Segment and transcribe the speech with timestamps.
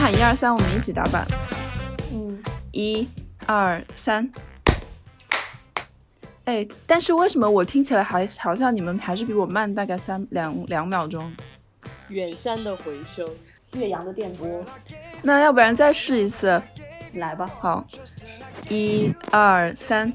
[0.00, 1.26] 喊一二三，我们一起打板。
[2.10, 2.42] 嗯，
[2.72, 3.06] 一、
[3.44, 4.26] 二、三。
[6.46, 11.30] 哎，但是为什么我听起来还好像你们还是比我慢大概三两两秒钟？
[12.08, 13.28] 远山的回声，
[13.74, 14.64] 岳阳的电波，
[15.22, 16.60] 那要不然再试一次？
[17.12, 17.50] 来吧。
[17.60, 17.86] 好，
[18.70, 20.10] 一二三。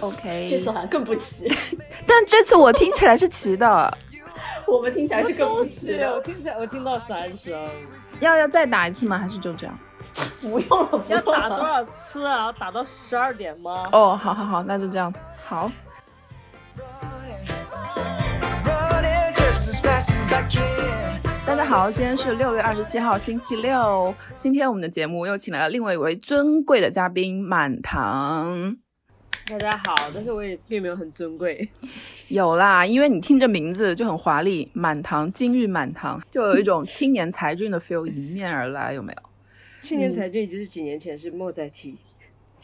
[0.00, 1.46] OK，这次好像更不齐，
[2.06, 3.98] 但这次我听起来是齐的。
[4.72, 7.52] 我们听起来是更不齐我听起来我听到三声。
[8.20, 9.18] 要要再打一次吗？
[9.18, 9.78] 还是就这样？
[10.40, 12.46] 不用了，不要用了打多少次啊？
[12.46, 13.82] 要打到十二点吗？
[13.92, 15.12] 哦，好好好，那就这样。
[15.44, 15.70] 好
[18.64, 21.20] ，running just as fast as I can.
[21.44, 24.14] 大家好，今天是六月二十七号，星期六。
[24.38, 28.78] 今天我们的节目又请来了另外一位尊贵的嘉宾满堂。
[29.58, 31.68] 大家好，但是我也并没有很尊贵。
[32.28, 39.18] 有啦，因为你听这名字就很华丽，满堂金玉满堂， 就有一种青年才俊的 feel 迎面而来，有没有？
[39.82, 41.98] 青年才俊已经是几年前，是莫再提。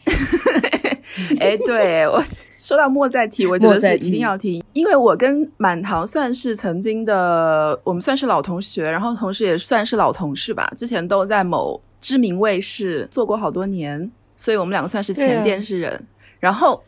[1.39, 2.23] 哎，对我
[2.57, 16.03] 说到莫再提，我觉得是一定要提，因为我跟满堂算是曾经的，我们算是老同学，然后同时也算是老同事吧，之前都在某知名卫视做过好多年，所以我们两个算是前电视人。
[16.39, 16.81] 然后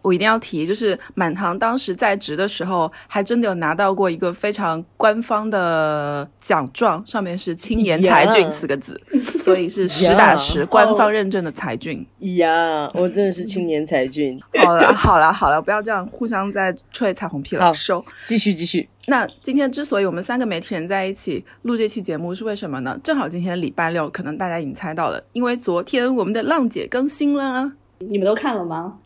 [0.00, 8.98] 我一定要提，就是满堂当时在职的时候，还真的有拿到过一个非常官方的奖状，上面是“青年才俊”四个字，
[9.42, 12.06] 所以是实打实官方认证的才俊。
[12.36, 14.40] 呀，我真的是青年才俊。
[14.62, 18.02] 好了，好了，好了，不要这样互相在吹彩虹屁了，好收。
[18.24, 22.98] 继续继续，那今天之所以我们三个媒体人在一起录这期节目是为什么呢？
[23.02, 28.98] 正好今天礼拜六，可能大家已经猜到了，因为昨天我们的浪姐更新了，你们都看了吗？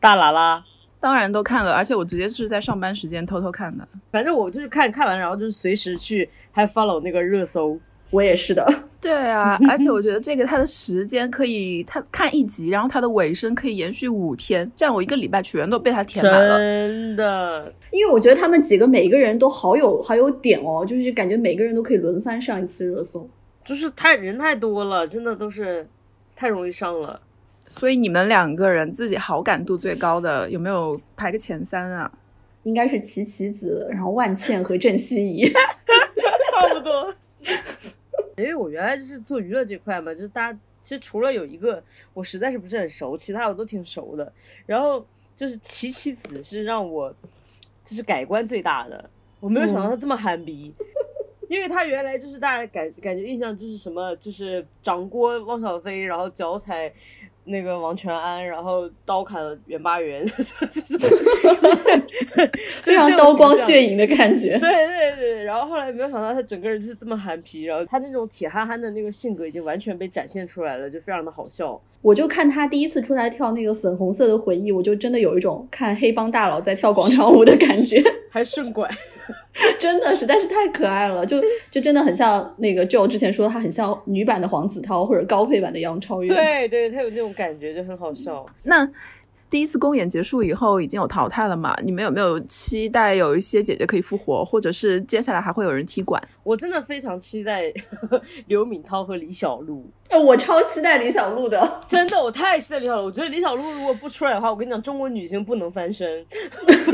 [0.00, 0.62] 大喇喇。
[1.00, 3.86] 当然都看了，而且我直接是在上班时间偷偷看的。
[4.10, 7.78] 反正我就是看看完，然后就是随时去还 follow 那个热搜。
[8.10, 8.66] 我也是的，
[9.02, 16.56] 对啊，而且我觉得这个它的时间可以，它看一集，然后它的尾声可以延续五天，这样我一个礼拜全都被它填满了。
[16.56, 23.28] 真的，因为我觉得他们几个每一个人都好有好有点哦，就是感觉每个人都可以轮番上一次热搜。
[23.62, 25.86] 就是太人太多了，真的都是
[26.34, 27.20] 太容易上了。
[27.68, 32.10] 所以你们两个人自己好感度最高的有没有排个前三啊？
[32.64, 35.48] 应该是齐棋子，然后万茜和郑希怡。
[35.48, 37.14] 差不多。
[38.36, 44.32] 因为我原来就是做娱乐这块嘛，就是大家其实除了有一个我实在是不是很熟，其他我都挺熟的。
[44.66, 45.04] 然后
[45.36, 47.14] 就是齐棋子是让我
[47.84, 49.08] 就是改观最大的，
[49.40, 50.74] 我没有想到他这么憨逼。
[51.48, 56.92] 因为他原来就是大家感感觉印象就是什么，就是掌掴汪小菲，然后脚踩
[57.48, 61.08] 那个王全安，然后刀砍袁巴元， 这种
[62.82, 64.58] 非常刀光血影的感觉。
[64.58, 71.80] 对对对，然后后来没有想到他整个人就是这么憨皮，然后他那种铁憨憨的那个性格已经完全被展现出来了，就非常的好笑。
[72.00, 78.00] 我就看他第一次出来跳那个粉红色的回忆，我就真的有一种看黑帮大佬在跳广场舞的感觉，
[78.30, 78.88] 还顺拐，
[79.78, 81.40] 真的实在是太可爱了，就
[81.70, 86.28] 就真的很像那个 Joe 之前说他很像女版的黄子韬或者高配版的杨超越。
[86.28, 88.44] 对对，他有那种感觉，就很好笑。
[88.64, 88.88] 那
[89.50, 91.74] 第一次公演结束以后已经有淘汰了嘛？
[91.82, 96.22] 你们有没有期待有一些姐姐可以复活，或者是接下来还会有人踢馆？
[96.42, 97.72] 我真的非常期待
[98.46, 101.80] 刘敏涛和李小璐，哎，我超期待李小璐的。
[101.88, 103.06] 真的，我太期待李小璐。
[103.06, 106.24] 我觉得李小璐如果不出来的话，我跟你讲，中国女星不能翻身。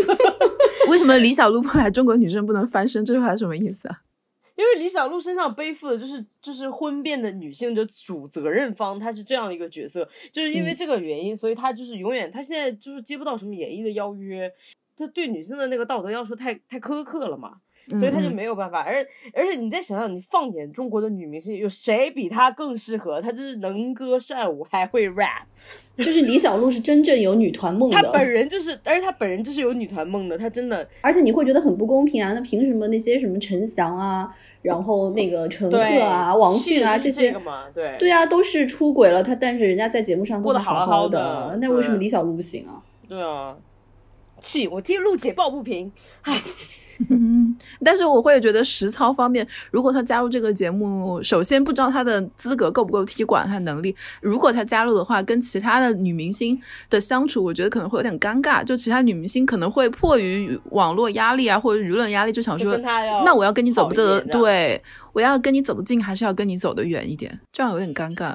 [0.88, 3.04] 为什么李小璐不来，中国女生不能翻身？
[3.04, 3.98] 这句话是什么意思啊？
[4.56, 14.52] 因为李小璐身上背负的就是就是婚变的女性的主责任方，她是这样一个角色，就是因为这个原因，所以她就是永远，她现在就是接不到什么演艺的邀约，
[14.96, 18.80] 她对女性的那个道德要求太太苛刻了嘛，所以他就没有办法。
[18.80, 23.20] 而而且你再想想，你放眼中国的女明星，有谁比她更适合？
[23.20, 25.44] 她就是能歌善舞，还会 rap，
[25.98, 32.32] 就是李小璐是真正有女团梦的她，本人就是，而且她本人就是有女团梦的，她真的而且你会觉得很不公平啊！
[32.32, 34.28] 那凭什么那些什么陈翔啊，
[34.62, 37.40] 然后那个陈赫啊、王迅啊的就是些这，
[37.72, 42.82] 对对啊，都是出轨了，他但是人家在节目上过得好好好的，那为什么李小璐不行啊？
[43.08, 43.56] 对啊，
[44.40, 45.92] 气我替陆姐抱不平，
[46.22, 46.40] 唉。
[47.10, 53.94] 嗯， 但是我会觉得实操方面，如果他加入这个节目，首先不知道他的资格够不够踢馆，他能力。
[54.20, 58.62] 如果他加入的话，跟其他的女明星的相处，我觉得可能会有点尴尬。
[58.64, 62.76] 就其他女明星可能会迫于网络压力啊，或者舆论压力，就想说
[63.24, 64.82] 那我要跟你走不得，对
[65.12, 67.40] 我要跟你走得近，还是要跟你走得远一点？
[67.52, 68.34] 这样有点尴尬。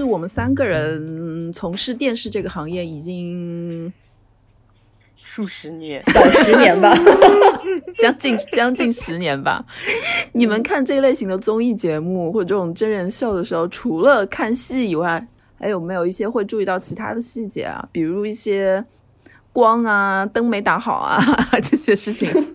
[0.00, 3.92] 就我们三个人从事电视这个行业已经
[5.14, 6.90] 数十年，小十年吧。
[8.00, 9.62] 将近将近十年吧。
[10.32, 15.22] 你们看这一类型的综艺节目或者这种真人秀的时候，除了看戏以外，
[15.58, 17.86] 还有没有一些会注意到其他的细节啊？
[17.92, 18.82] 比如一些
[19.52, 21.22] 光啊、灯没打好啊
[21.62, 22.49] 这些事情。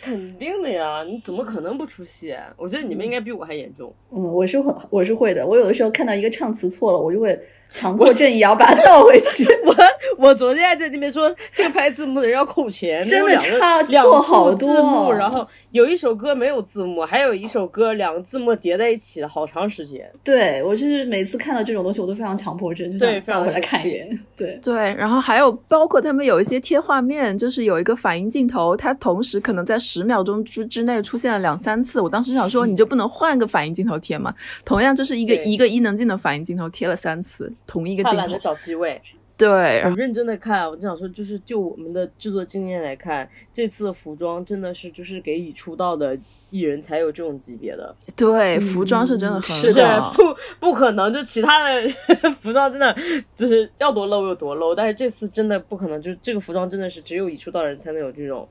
[0.00, 2.34] 肯定的呀，你怎么可能不出戏？
[2.56, 3.92] 我觉得你们应该比我还严重。
[4.10, 5.46] 嗯，我是会我是会的。
[5.46, 7.38] 我有的时候看到一个唱词错了，我就会
[7.72, 9.46] 强迫症也要把它倒回去。
[9.64, 9.74] 我
[10.18, 20.10] 我昨天还在那边说，这个拍字幕的人要扣钱，真的差错好多幕，然后有一首歌没有字幕，还有一首歌两个字幕叠在一起了好长时间。
[20.24, 24.18] 对我就是每次看到这种东西，我都非常强迫症，就想对非常倒回来看一眼。
[24.36, 32.00] 对，对，然后还有包括他们有一些贴画面，就是有一个反应镜头，它同时可能在十秒钟之之内出现了两三次。
[32.00, 34.34] 我当时想说，你就不能换个反应镜头贴吗？
[34.64, 38.38] 同样就是一个一个伊能静的反应镜头贴了三次，同一个镜头他懒得。
[38.38, 39.00] 找机位，
[39.36, 40.68] 对，认真的看。
[40.68, 46.16] 我就想说，就是就我们的制作经验来看，这次的服装真的是就是给已出道的
[46.50, 49.72] 艺人才有这种级别的，对，服装是真的很是
[50.14, 50.22] 不
[50.60, 51.88] 不可能，就其他的
[52.40, 52.96] 服装真的
[53.34, 58.48] 就是要多 low 有多 low，但是这次真的不可能，就这个服装真的是只有已出道的人才能有这种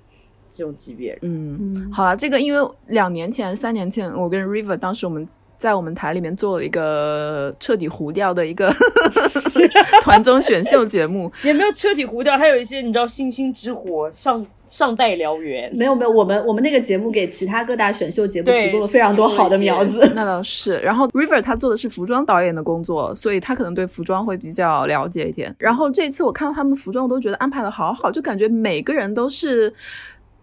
[0.53, 1.17] 这种级别。
[1.21, 8.71] 嗯，嗯，好了，这个因为两年前、三年前，我跟 River 当时我们在我们台里面做了一个彻底糊掉的一个
[10.01, 19.99] 团综选秀节目， 也没有彻底糊掉，还有一些你知道星星之火上上代燎原，没有没有，我们我们那个节目给其他各大选秀节目提供了非常多好的苗子。
[20.13, 20.77] 那倒是。
[20.79, 25.55] 然后 River 他做的是服装导演的工作，所以他可能对服装会比较了解一点。
[25.57, 29.73] 然后这次我看到他们的服装，我都觉得安排的好好，就感觉每个人都是。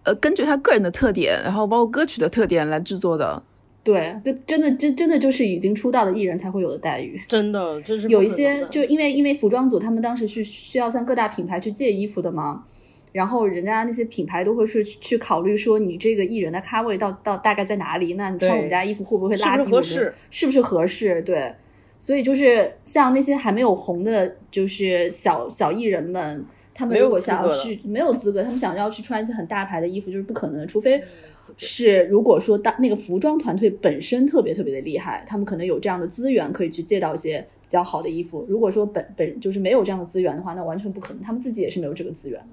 [0.05, 3.41] 呃，根据他个人的特点，然后包括歌曲的特点来制作的，
[3.85, 7.21] 对，就真的真真的就是已经出道的艺人才会有的待遇。
[7.29, 12.65] 真的就是有一些就因为因为服装组他们当时是需要向各大品牌去借衣服的嘛，
[13.11, 19.65] 然后人家那些品牌都会是去考虑说你这个艺人的咖位到到大概在哪里，那你穿我们家衣服会不会拉低
[20.31, 21.21] 是不是合适？
[21.23, 21.53] 对，
[21.99, 26.45] 所以就是像那些还没有红的，就是小小艺人们。
[26.75, 31.03] 他们如果想要去没有资格，他们想要去穿一些很大牌的衣服，就是不可能的，除非
[31.57, 38.45] 是如果说当那个服装团队本身特别特别的厉害，他们可能有这样的资源可以去借到一些比较好的衣服。
[38.49, 42.47] 如果说本本就是没有这样的资源的话，那完全不可能，他们自己也是没有这个资源的。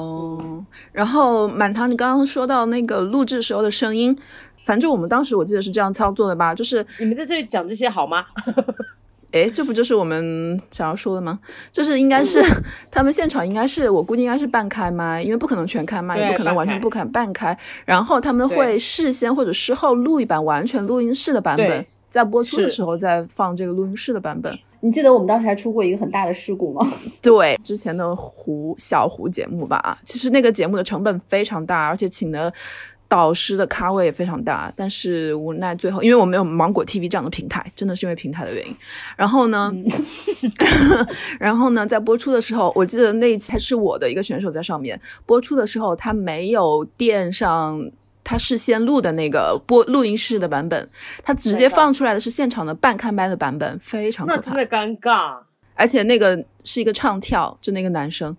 [0.00, 4.16] 哦，然后满堂，你刚刚说到那个录制时候的声音，
[4.64, 8.24] 反正我们当时我记得是这样操作的吧，就是你们在这里讲这些好吗？
[9.34, 11.40] 诶，这不就是我们想要说的吗？
[11.72, 12.40] 就是应该是
[12.88, 17.56] 他们现场应该是，我估计应该是半开麦，因为不可能全开麦，也不可能完全不开半开。
[17.84, 24.56] 然后他们会事先或者事后录一版完全录音室的版本，在播出的时候再放这个录音室的版本。
[24.78, 26.86] 你记得我们当时还出过一个很大的事故吗？
[27.20, 32.52] 对，之前的胡小胡节目吧，其实那个节目的成本非常大，而且请的
[33.14, 38.74] 导师的咖位也非常大，但是无奈最后，因为我没有芒果 TV 这样的平台，真的是因为平台的原因。
[39.16, 39.72] 然后呢，
[41.38, 47.90] 然后呢，在播出的时候，我记得那一期还是我的一个选手在上面播出的时候，他没有垫上。
[48.26, 50.88] 他事先录的那个播录音室的版本，
[51.22, 54.56] 他直接放出来的是现场的半开麦的版本，非常可怕那真。
[54.56, 55.36] 的尴尬。
[55.74, 58.34] 而且那个是一个唱跳，就那个男生，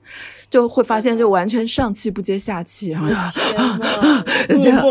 [0.50, 3.10] 就会发现就完全上气不接下气，然后
[4.60, 4.84] 这样。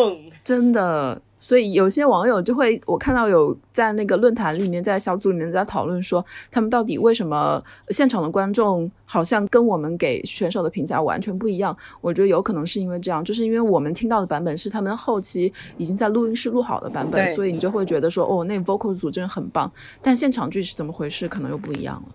[0.43, 11.75] 真的，所以有些网友就会，我看到有在那个论坛里面，在小组里面在讨论说，他们到底为什么现场的观众好像跟我们给选手的评价完全不一样？
[12.03, 19.73] 我觉得有可能是因为这样，就是因为我们听到的版本是他们后期已经在录音室录好的版本，所以你就会觉得说，哦，那 vocal 组真的很棒，
[20.03, 22.15] 但现场剧是怎么回事，可能又不一样了。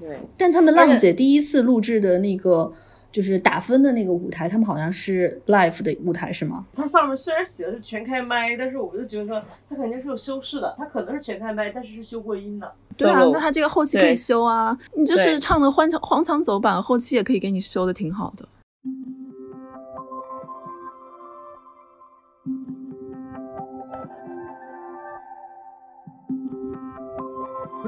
[0.00, 2.72] 对，但他们浪姐第一次录制的那个
[3.12, 6.64] 就是打分的那个舞台，他们好像是 live 的舞台是吗？
[6.74, 12.72] 它上面虽然写的是全开麦，但是我就觉得说它肯定是有修饰的，它可能是全开麦，但是是修过音的。
[12.96, 18.48] 对啊那它这个后期可以修啊，你就是唱的荒腔荒腔走板，后期也可以给你修的挺好的。
[18.82, 18.90] 不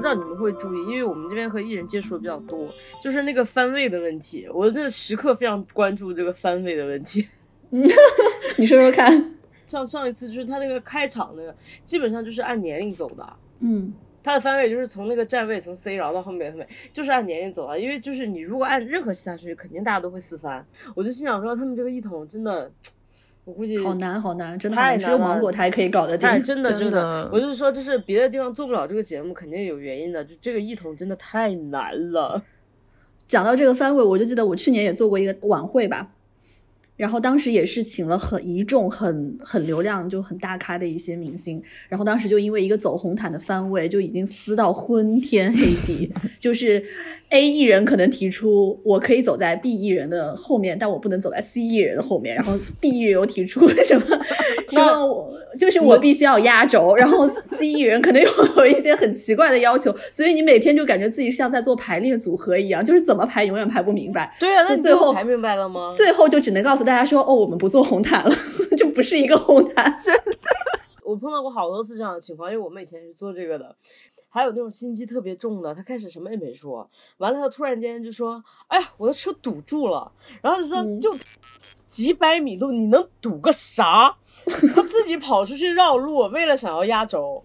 [0.03, 2.69] 知道你们会注意，因为我们这边和艺人接触的比较多，
[3.01, 7.25] 就是那个番位的问题，我真的时刻非常关注这个番位的问题。
[8.57, 9.31] 你说说看。
[9.65, 13.33] 上上一次就是他那个开场那个，基本上就是按年龄走的。
[13.61, 13.91] 嗯，
[14.21, 17.79] 他的番位就是从那个站位从 C 然后到后面后面，就是按年龄走的。
[17.79, 20.63] 因为就是你如果按任何其他顺序，肯定大家都会四番。
[20.93, 22.71] 我就心想说，他们这个一统真的
[23.45, 26.27] 我估计好难好难，真的太好难，只有芒果台可以搞得定。
[26.29, 30.23] 哎，真的 真真的我就是说，就是别的地方做不了这个节目，肯定有原因的。
[30.23, 32.41] 就这个一统真的太难了。
[33.27, 36.11] 讲到这个番位，我就记得我去年也做过一个晚会吧，
[37.03, 46.81] 然后当时也是请了很一众很很流量就很大咖的一些明星，然后当时就因为一个走红毯的番位就已经撕到昏天黑地， 就是
[47.31, 54.05] A 艺人可能提出我可以走在 B 艺人的后面，但我不能走在 C 艺人的后面，然后 B 艺人又提出什么
[54.71, 58.29] 什么我就是我必须要压轴，然后 C 艺人可能又
[58.63, 64.33] 有一些很奇怪的要求，所以你每天就感觉自己像在做排列组合一样，就是怎么排永远排不明白。
[64.39, 65.85] 对啊，那就最后排明白了吗？
[65.93, 68.31] 最后就只能告诉大家说，哦，我们不做红毯了，
[68.77, 69.97] 就不是一个红毯。
[69.97, 70.37] 真的
[71.03, 73.75] 我碰到过好多次这样的情况，因为我们以前是做这个的。
[74.29, 81.15] 还有那种心机特别重的，他开始什么也没说，完了他突然间就说：“哎呀，我的车堵住了。”然后就说：“嗯就
[81.87, 84.17] 几百米路，你能堵个啥？”
[84.73, 87.43] 他自己跑出去绕路，为了想要压轴。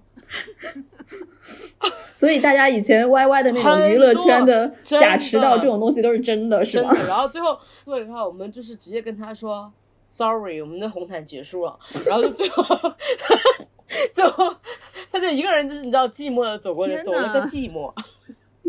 [2.14, 6.92] 所以大家以前 YY 的那种娱乐圈的假迟到这种东西都是真的，是吗？
[6.92, 7.08] 真的。
[7.08, 9.72] 然后最后做以后，我们就是直接跟他说
[10.06, 11.78] ，sorry，我们的红毯结束了。
[12.06, 12.64] 然后就最后，
[14.12, 14.52] 最后
[15.12, 17.92] 他就一个人，就是你知道寂寞的走过去，走了个寂寞。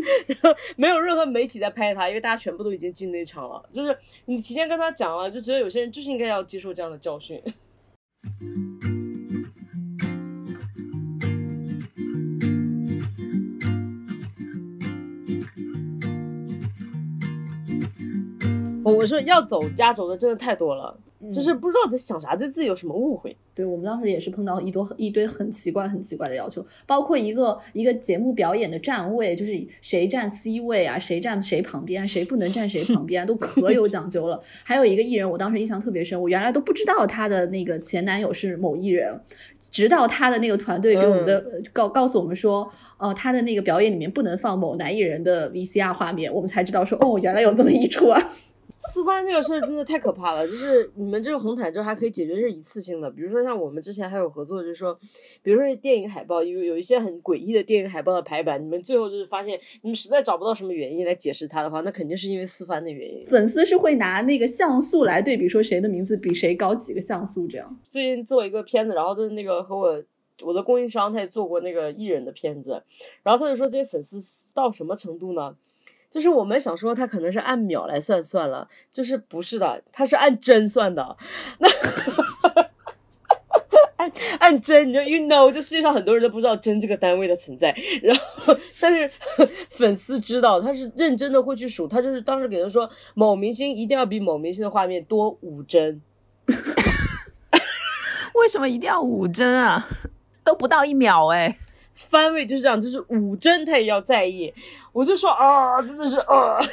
[0.26, 3.62] 然后没有任何媒体在拍他，因为大家全部都已经进内场了。
[3.74, 3.94] 就是
[4.24, 7.42] 你提前跟他讲了，就觉得有些人就是应该要接受这样的教训。
[18.90, 20.96] 我我说要走压轴的真的太多了，
[21.32, 23.36] 就是不知道在想啥，对自己有什么误会。
[23.54, 34.40] 对我们当时也是碰到一多一堆很奇怪、很奇怪的要求，包括一个一个节目表演的站位，就是谁站 C 位啊，谁站谁旁边啊，谁不能站谁旁边啊，都可有讲究了。
[34.64, 39.20] 还有一个艺人，我当时印象特别深，我原来都不知道他的那个前男友是某艺人。
[39.70, 42.68] 直到他的那个团队给我们的、呃告告诉我们说，
[42.98, 48.20] 哦、他的那个表演里面不能放某男艺人的 VCR 画面，我们才知道说，哦，原来有这么一出啊。
[48.80, 54.98] 私翻这个事儿真的太可怕了，就是你们这个红毯之后还可以解决是一次性的，比如说像我们之前还有合作，就是说，
[55.42, 63.26] 比如说电影海报有有一些很诡异的电影海报的排版，你们最后就是发现你们实在找不到什么原因来解释它的话，那肯定是因为私翻的原因。
[63.26, 67.78] 粉丝是会拿那个像素来对比，说谁的名字比谁高几个像素这样。
[67.90, 70.02] 最近做一个片子，然后就是那个和我
[70.42, 72.82] 我的供应商他也做过那个艺人的片子，
[73.22, 74.18] 然后他就说这些粉丝
[74.54, 75.54] 到什么程度呢？
[76.10, 81.16] 就是我们想说他可能是按秒来算算了，就是不是的，他是按帧算的。
[81.58, 81.68] 那
[83.96, 89.06] 按按帧，你就 you know，就世界上很多人都不知道帧这个单位的存在，然后但是
[89.68, 96.00] 粉丝知道，他是认真的会去数，他就是当时给他说某明星一定要比某明星的画面多五帧。
[98.34, 99.86] 为什么一定要五帧啊？
[100.42, 101.54] 都不到一秒哎、
[102.08, 104.52] 番位就是这样，就是五帧他也要在意。
[104.92, 106.58] 我就说啊，真的是啊。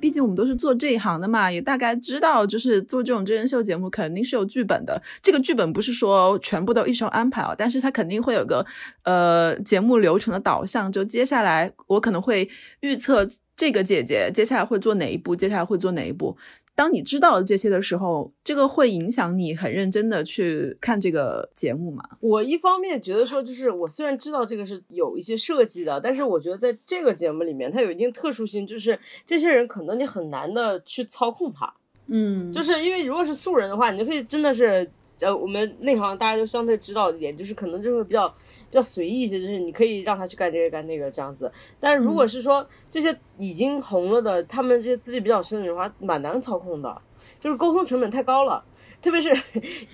[0.00, 5.02] 毕竟我们都是做这一行的嘛，也大概知道，就是做这种真人秀节目肯定是有剧本的。
[5.20, 8.64] 这个剧本不是说全部都一手安排啊，但是它肯定会有个
[9.02, 10.90] 呃节目流程的导向。
[10.90, 12.48] 就接下来我可能会
[12.80, 13.28] 预测
[13.58, 16.36] 这个姐姐接下来会做哪一步，接下来会做哪一步。
[16.76, 22.04] 当你知道了这些的时候，这个会影响你很认真的去看这个节目吗？
[22.20, 28.96] 我一方面觉得说，就是我虽然知道这个是有一些设计的，但是我觉得在这个节目里面，它有一定特殊性，就是
[29.26, 31.74] 这些人可能你很难的去操控他。
[32.06, 34.88] 嗯，就是因为如果是素人的话，你就可以真的是，
[35.20, 41.50] 呃，我们内行大家都相对知道一点，就是可能就会比较比较随意一些，就是你可以让他去干这个干那个这样子。
[41.80, 47.02] 但是如果是说这些已经红了的，他们这些资历比较深的人的话，蛮难操控的，
[47.40, 48.64] 就是沟通成本太高了。
[49.00, 49.30] 特别是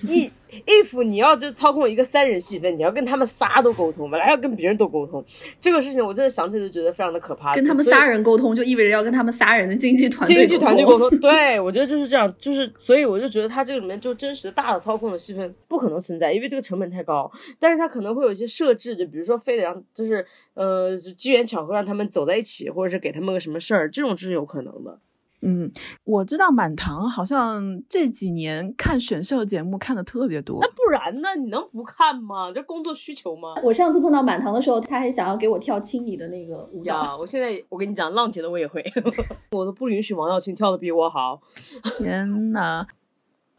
[0.08, 0.30] 一
[0.66, 5.22] if 你要就操控一个三人戏份，你要跟他们仨都沟通，本来要跟别人都沟通，
[5.60, 7.54] 这个事情我真的想起来就觉得非常的可怕。
[7.54, 11.20] 跟他们仨人沟通，就意味着要跟他们仨人的经济团队经纪团队沟通。
[11.20, 17.30] 对我觉得就是这样，就是所以我就觉得他这个里面就真实的大的操控的戏份不可能存在，因为这个成本太高。
[17.58, 24.98] 但是他可能会有一些设置，就比如说非得让就是呃机缘巧合让他们走在一起，或者是给他们个什么事儿，这种是有可能的。
[25.44, 25.70] 嗯，
[26.04, 30.68] 我知道满堂好像这几年看选秀节目看的特别多那。
[30.68, 31.28] 不然呢？
[31.38, 32.50] 你能不看吗？
[32.54, 33.54] 这工作需求吗？
[33.62, 37.02] 我上次碰到满堂的时候，他还想要给我跳青你的那个舞蹈。
[37.02, 38.82] 呀，我现在我跟你讲，浪姐的我也会，
[39.52, 41.40] 我都不允许王耀庆跳的比我好。
[41.98, 42.86] 天呐，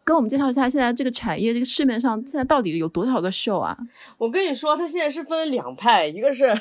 [0.04, 3.77] 跟我们介绍一下现在这个产业，这个市面上现在到底有多少个秀啊？
[4.18, 6.51] 我跟你说，他现在是分两派，一个是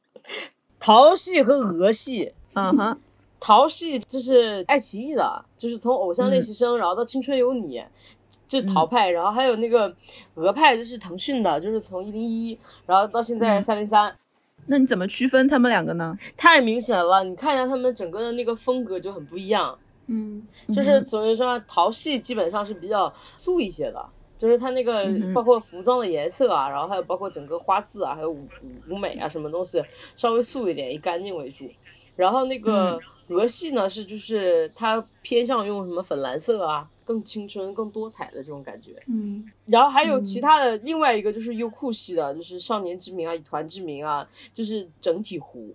[0.80, 2.32] 桃系和俄系。
[2.54, 2.96] 嗯哼，
[3.40, 7.78] 淘系就是爱奇艺的，就是从《偶像练习生》然后到《青春有你》，
[8.48, 9.94] 就是淘派，然后还有那个
[10.34, 14.14] 俄派，就是腾讯的，就是从一零一，然后到现在三零三，
[14.66, 16.18] 那你怎么区分他们两个呢？
[16.36, 17.22] 太明显了。
[17.24, 20.42] 你看一下他们整个的那个风格就很不一样，嗯，
[20.74, 24.04] 就是所以说淘系基本上是比较素一些的。
[24.36, 28.46] 就是它那个包括服装的颜色啊，然后还有包括整个花字啊，还有舞
[28.88, 29.82] 舞舞美啊，什么东西
[30.16, 31.66] 稍微素一点，以干净为主。
[32.16, 38.92] 然后那个俄系呢是就是它偏向用什么粉蓝色啊，更青春、更多彩的这种感觉。
[39.06, 45.74] 嗯，然后还有其他的，另外一个就是优酷系的，就是少年之名啊、以团之名啊，就是整体糊。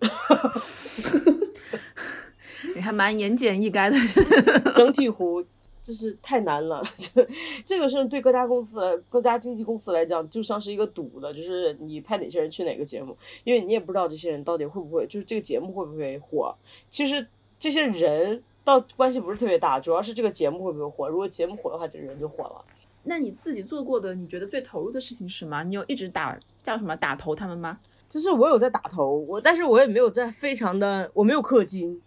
[2.74, 4.72] 你还蛮言简意赅的。
[4.72, 5.44] 整体糊
[5.84, 7.24] 就是太难了， 就
[7.62, 13.14] 这个是对各家公司、各家经纪公司来讲，就像是一个赌的，就是你派哪些人去哪个节目，
[13.44, 16.54] 因为你也不知道这些人到底会不会，就是这个节目会不会火。
[16.88, 17.26] 其实
[17.60, 21.06] 这些人倒关系不是特别大，主要是这个节目会不会火。
[21.06, 22.64] 如果节目火的话，这个人就火了。
[23.02, 25.62] 那你自己做过的，你觉得最投入的事情是什么？
[25.64, 27.78] 你有一直打叫什么打头他们吗？
[28.08, 32.00] 就是我有在打头，我但是我也没有在非常的，我没有氪金。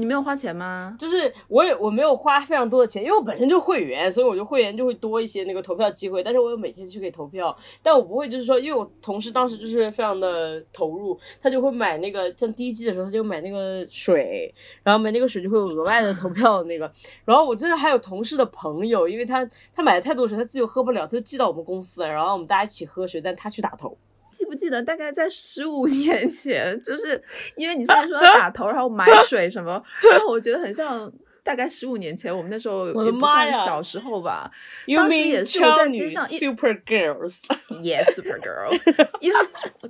[0.00, 0.94] 你没有花钱吗？
[0.96, 6.22] 就是我也我没有花非常多的钱，因为我本身就会员，所以我就会员就会多一些那个投票机会。
[6.22, 16.88] 但是我有每天去给投票，但我不会就是说，因为我同事当时就是非常的投入，他就会买那个像第一季的时候他就买那个水，然后买那个水就会有额外的投票的那个。
[17.26, 23.98] 然后我真的还有同事的朋友，因为他他买的太多水，他自己又喝不了，他就寄到我们公司，然后我们大家一起喝水，但他去打头。
[24.32, 27.22] 记不记得大概在十五年前， 就是
[27.56, 31.12] 因为你现在说打头，然后买水什么，然后我觉得很像。
[31.40, 34.50] 大概十五年前，我们那时候我也不算小时候吧。
[34.94, 38.78] 当时也是我在街上 Super Girls？Yes, Super Girl。
[39.20, 39.38] 因为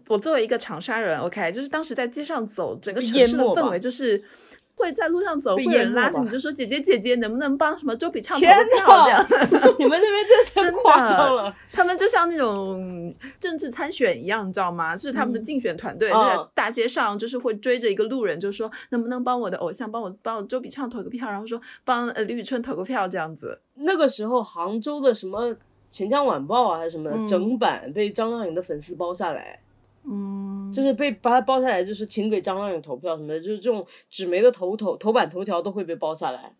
[0.06, 4.22] 我作为一个长沙人，OK，就是当时在街上走，整个城市的氛围就是
[4.78, 9.26] 会在路上走，会有人拉着你就说：“姐姐姐姐，能不能帮什么周笔畅投个票？”这样。
[9.78, 11.54] 你们那边真的太真的夸张了。
[11.72, 14.96] 他们就像那种政治参选一样，你知道吗？
[14.96, 23.60] 就是他们的竞选团队、就在嗯大街上，就是会追着一个路人，就说能不能帮我的偶像，帮我帮我周笔畅投个票，然后说帮呃李宇春投个票这样子。
[23.74, 25.48] 那个时候杭州的什么
[25.90, 29.60] 《钱江晚报》啊，还是什么、嗯整版被张靓颖的粉丝包下来，
[30.10, 36.54] 嗯，就是被把它包下来，就是请给张靓颖投票什么的，就是这种纸媒的头头头版头条都会被包下来，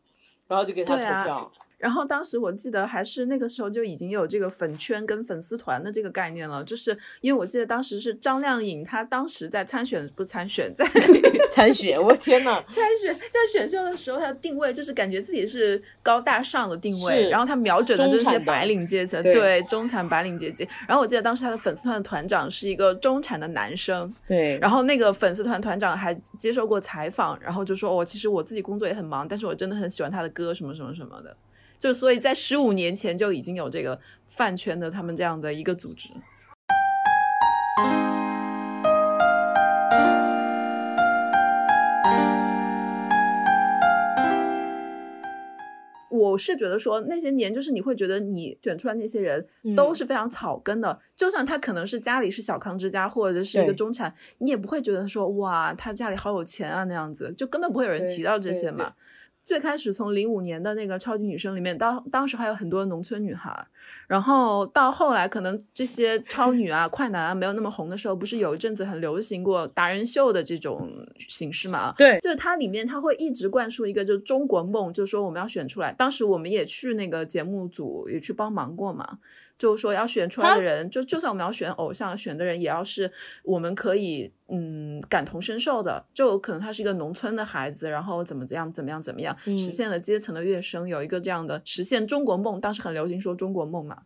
[0.46, 1.52] 然后就给他投票。
[1.78, 10.84] 然后当时我记得还是那个时候就已经有这个粉圈跟粉丝团的这个概念了，就是因为我记得当时是张靓颖，她当时在参选不参选，在
[11.50, 12.62] 参选，我天呐！
[12.68, 20.68] 参选在选秀的时候，她的定位就是感觉自己是高大上的定位，是然后她瞄准的就是些白领阶层，对对中产白领阶级。
[20.86, 31.36] 然后我记得当时她的粉丝团的团长是一个中产的男生，对，然后那个粉丝团团长还接受过采访，然后就说：“我、哦、其实我自己工作也很忙，但是我真的很喜欢他的歌，什么什么什么的。”
[31.78, 36.10] 就所以在十五年前就已经有这个饭圈的他们这样的一个组织。
[46.10, 58.94] 我是觉得说那些年，就是你会觉得你选出来那些人都是非常草根的，就算他可能是家里是小康之家，或者是一个中产，你也不会觉得说哇，他家里好有钱啊那样子，就根本不会有人提到这些嘛。
[59.48, 63.66] 最开始从零五年的那个超级女声里面，当当时还有很多农村女孩，
[64.06, 71.94] 然后到后来可能这些超女啊、快男啊没有那么红的时候，不是有一阵子很流行过达人秀的这种形式嘛？
[71.96, 75.94] 对，就是它里面它会一直灌输一个就是中国梦，就是说我们要选出来。
[75.94, 79.18] 当时我们也去那个节目组也去帮忙过嘛，
[79.58, 83.10] 就是说要选出来的人，就就算我们要选偶像，选的人也要是
[83.42, 92.60] 我们可以嗯感同身受的，就可能他是一个农村的孩子，然后怎么怎样怎么样怎么样，嗯实现了阶层的跃升，有一个这样的实现中国梦。
[92.60, 94.02] 当时很流行说中国梦嘛，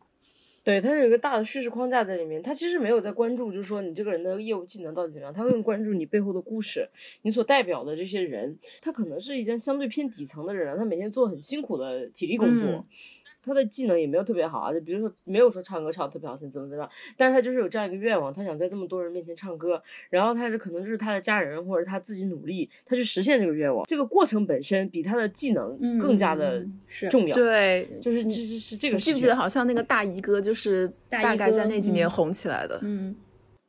[0.65, 2.43] 对，它是有一个大的叙事框架在里面。
[2.43, 6.89] 它其实没有在关注，就是说你这个人的业务技能到底怎么样，他更关注你背后的故事，
[7.23, 8.57] 你所代表的这些人。
[8.81, 12.71] 他可能是一件相对偏底层的人，他每天做很辛苦的体力工作。
[12.71, 12.85] 嗯
[13.45, 26.65] 他的技能也没有特别好啊，就比如说没有说唱歌唱的特别好听，怎么怎么样，但是他就是有这样一个愿望，他想在这么多人面前唱歌，然后他就可能就是他的家人或者他自己努力，他去实现这个愿望，这个过程本身比他的技能更加的
[27.11, 27.89] 重要，对。
[28.01, 29.15] 就是这是是这个事情。
[29.15, 33.15] 记不记得好像那个大衣哥就是大概在那几年嗯红起来的，嗯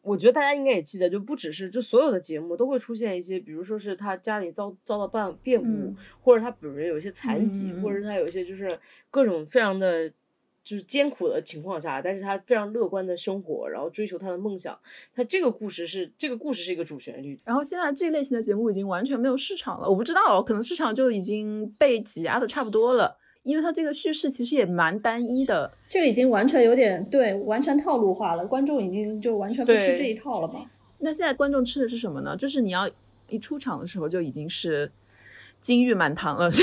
[0.03, 5.95] 我觉得大家应该也记得，就不只是就所有的节目都会出现一些，比如说是他家里遭遭到变变故，嗯。
[6.21, 8.77] 或者他本人有一些残疾，或者是他有一些就是
[9.09, 10.09] 各种非常的
[10.63, 14.77] 就是艰苦的情况下，但是他非常乐观的生活，然后追求他的梦想。
[15.13, 25.71] 他这个故事是这个故事是一个主旋律，然后现在这类型的节目已经完全没有市场了，我不知道，可能市场就已经被挤压的差不多了，因为它这个叙事其实也蛮单一的。
[25.87, 30.65] 这个已经完全有点对，完全套路化了，观众已经就完全不吃这一套了嘛。
[30.99, 32.35] 那现在观众吃的是什么呢？
[32.35, 32.89] 就是你要
[33.27, 34.89] 一出场的时候就已经是
[35.59, 36.49] 金玉满堂了，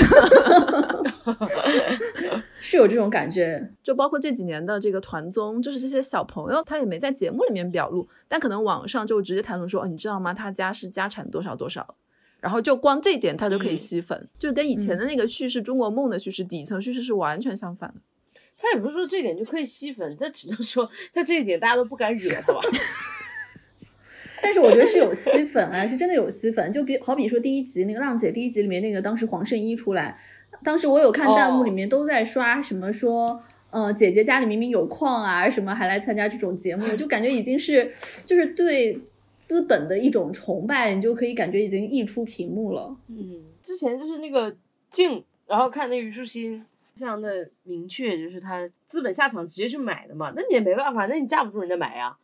[2.59, 10.33] 是有这种感觉，就包括这几年的这个团综，就是这些小朋友他也没在节目里面表露，但可能网上就直接谈论说，哦，你知道吗？
[10.33, 11.95] 他家是家产多少多少。
[12.41, 18.01] 然后就光这点，他就可以嗯吸粉，就跟以前的那个叙事中国梦的叙事底层叙事是完全相反的。
[18.57, 22.59] 他也不是说这点就可以吸粉，他只能说他这一点大家都不敢惹他吧。
[24.43, 26.71] 但是我觉得是有吸粉啊，是真的有吸粉。
[26.71, 30.17] 就比好比说第一集那个浪姐第一集里面那个当时黄圣依出来，
[30.63, 33.41] 当时我有看弹幕里面都在刷什么说。
[33.69, 37.93] 呃，姐姐家里明明有矿啊，什么还来参加这种节目，就感觉已经是
[38.25, 38.99] 就是对
[39.51, 42.95] 资本的一种崇拜，你就可以感觉已经溢出屏幕了。
[43.09, 44.55] 嗯，之前就是那个
[44.89, 52.17] 静，然后看那个虞书欣，非常的明确，就是他资本下场直接去买的嘛，那你也没办法，那你架不住人家买呀。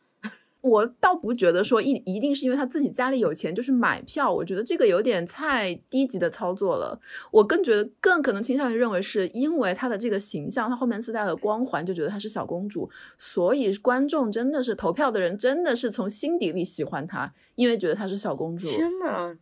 [0.60, 6.98] 我倒不觉得说一一定是因为他自己家里有钱就是买票，我觉得这个有点太低级的操作了。
[7.30, 18.68] 我更觉得更可能倾向于认为是因为他的这个形象，他后面自带了光环，就觉得她是小公主，所以观众真的是投票的人真的是从心底里喜欢她，因为觉得她是小公主。
[18.68, 19.38] 天呐，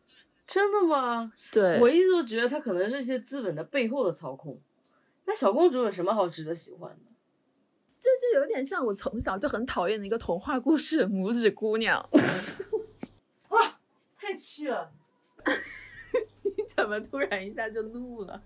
[0.47, 1.33] 真的吗？
[1.51, 4.61] 对，我一直都觉得她可能是一些资本的背后的操控。
[5.25, 7.06] 那小公主有什么好值得喜欢的？
[8.07, 12.09] 这就有点像我从小就很讨厌的一个童话故事《拇指姑娘》。
[13.51, 13.79] 哇
[14.17, 14.93] 太气了！
[16.57, 18.41] 你怎么突然一下就怒了？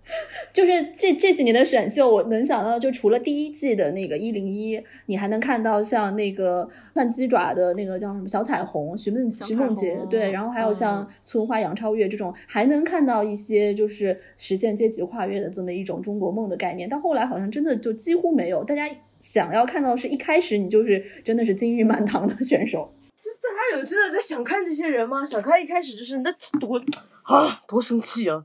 [0.51, 16.89] 就是这这几年的选秀，我能想到，就除了第一季的那个一零一，你还能看到像那个串鸡爪的那个叫什么小彩虹、徐梦徐梦洁，对，然后还有像嗯村花杨超越这种，还能看到一些就是实现阶级跨越的这么一种中国梦的概念。
[16.89, 18.89] 到后来好像真的就几乎没有，大家
[19.21, 22.93] 想要看到是一开始你就是真的是金玉满堂的选手。
[23.15, 25.23] 这大家有真的在想看这些人吗？
[25.23, 26.81] 想看一开始就是那多
[27.21, 28.43] 啊，多生气啊！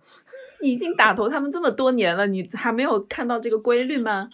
[0.61, 4.29] 你已经打头他们这么多年了，你还没有看到这个规律吗？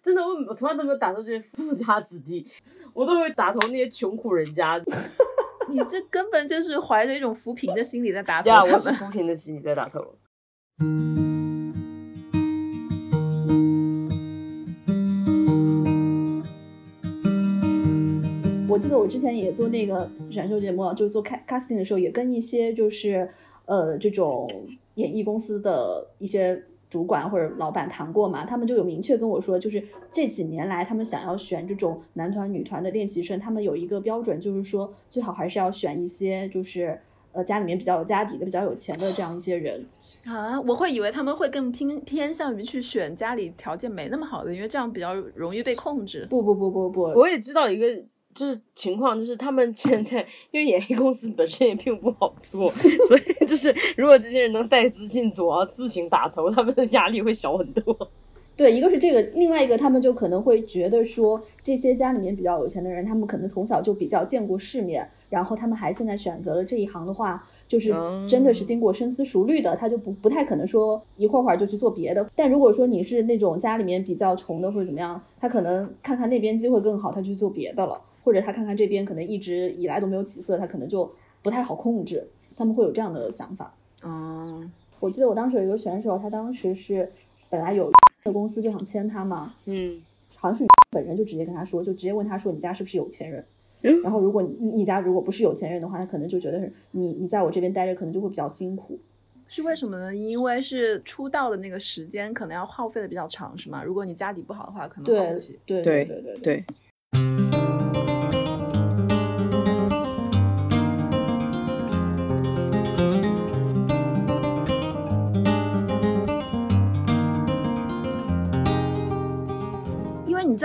[0.00, 2.46] 真的，我我从来都没有打头这些富家子弟，
[2.94, 4.80] 我都会打头那些穷苦人家。
[5.68, 8.74] 你这根本就是怀着一种扶贫的心理在打头呀，他们。
[8.74, 10.14] 我是扶贫的心理在打头。
[18.78, 23.28] 我记得我之前也做那个选秀节目，就是做 ca- casting 的时候，也跟一些就是
[23.66, 24.48] 呃这种
[24.94, 36.96] 演艺公司的一些主管或者老板谈过嘛，他们就有明确跟我说，就是这几年来他们想要选这种男团、女团的练习生，他们有一个标准，就是说最好还是要选一些就是
[37.32, 39.84] 呃家里面比较有家底的、比较有钱的这样一些人。
[40.24, 46.28] 啊，我会以为他们会更偏偏向于去选家里条件没那么好的，因为这样比较容易被控制。
[46.30, 47.86] 不不不不不，我也知道一个
[48.38, 52.70] 就是情况，就是他们现在因为演艺公司本身也并不好做，
[53.08, 58.08] 所以就是如果这些人能带资进组啊，自行打头，他们的压力会小很多。
[58.56, 67.94] 对，一个是这个，另外一个他们就可能会觉得说，这些家里面比较有钱的人，他们可能从小就比较见过世面，然后他们还现在选择了这一行的话，就是
[68.28, 72.28] 真的是经过深思熟虑的，他就不不太可能说一会儿会儿就去做别的。
[72.34, 81.10] 但如果说你是那种家里面比较穷的或者怎么样，他可能看看那边机会更好，他去做别的了，或者他看看这边可能一直以来都没有起色，他可能就
[81.40, 82.22] 不太好控制，
[82.54, 83.72] 他们会有这样的想法。
[84.02, 87.10] 嗯，我记得我当时有一个选手，他当时是
[87.48, 87.90] 本来有
[88.24, 89.98] 的公司就想签他嘛，嗯，
[90.36, 93.42] 好像是本人就直接跟他说，就直接问他说你家是不是有钱人？
[93.80, 98.98] 嗯然后如果你你家如果不是有钱人的话，他可能就觉得是你你在我这边待着可能就会比较辛苦。
[99.46, 100.14] 是为什么呢？
[100.14, 103.82] 因为是出道的那个时间可能要耗费的比较长，是吗？
[103.82, 106.64] 如果你家底不好的话，可能对对对对。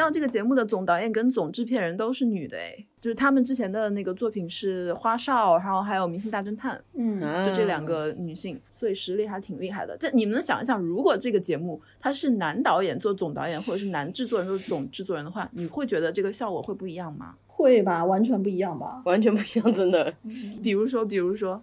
[0.03, 9.97] 道这个节目的总导演跟总制片人都是女的哎，就是他们之前的那个作品是《花少》，然后还有《明星大侦探》，嗯，就这两个女性，所以实力还挺厉害的。
[9.97, 17.35] 这你们能想一想，如果这个节目他是男导演做总导演，或者是男制作人做总制作人的话，你会觉得这个效果会不一样吗？
[17.47, 19.01] 会吧，完全不一样吧？
[19.05, 20.13] 完全不一样，真的。
[20.61, 21.61] 比如说，比如说，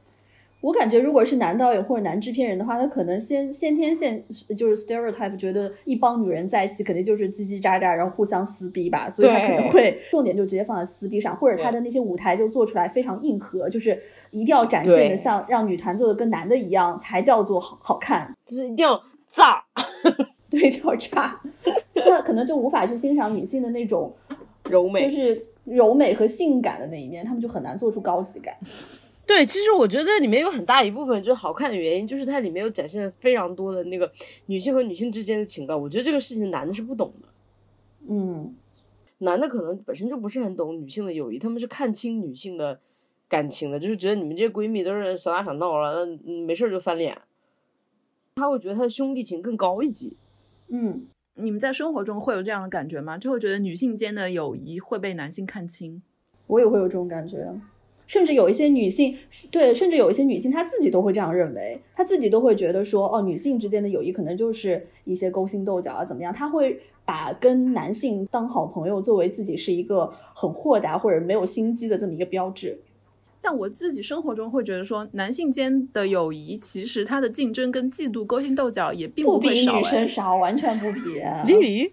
[0.61, 4.23] 我感觉如果是男导演或者男制片人的话，他可能先先天现
[4.57, 13.99] 就是 stereotype，觉得一帮女人在一起肯定就是叽叽喳喳，然后互相撕逼吧，所以他可能会重点就直接放在撕逼上，或者他的那些舞台就做出来非常硬核，就是
[14.31, 19.64] 一定要展现的像让女团做的跟男的一样才叫做好好看，就是一定要炸。
[20.51, 21.40] 对，就要炸，
[21.94, 24.12] 那可能就无法去欣赏女性的那种
[24.64, 28.53] 柔美，就是柔美和性感的那一面，他们就很难做出高级感。
[29.30, 34.10] 对，其实我觉得里面有很大一部分就是好看的原因，就是它里面有展现了非常多的那个
[34.46, 35.80] 女性和女性之间的情感。
[35.80, 37.28] 我觉得这个事情男的是不懂的，
[38.08, 38.52] 嗯，
[39.18, 42.80] 男的可能本身就不是很懂女性的友谊，他们是看清女性的
[43.28, 47.16] 感情的，就是觉得你们这些闺蜜都是小打小闹了，那嗯没事儿就翻脸。
[48.34, 50.16] 他会觉得他的兄弟情更高一级。
[50.70, 53.16] 嗯，你们在生活中会有这样的感觉吗？
[53.16, 56.02] 就会觉得女性间的友谊会被男性看清？
[56.48, 57.48] 我也会有这种感觉，
[58.11, 59.16] 甚至有一些女性，
[59.53, 66.33] 对，甚至有一些女性她自己都会这样认为，她自己都会觉得说，哦，女性之间的友谊可能就是一些勾心斗角啊，怎么样？
[66.33, 72.81] 她会把跟男性当好朋友作为自己是一个很豁达或者没有心机的这么一个标志。
[73.40, 81.01] 但我自己生活中会觉得说，男性间的友谊其实他的竞争跟嫉妒、勾心斗角也并不比会少、女生哎，少，完全不比。
[81.46, 81.92] 丽丽，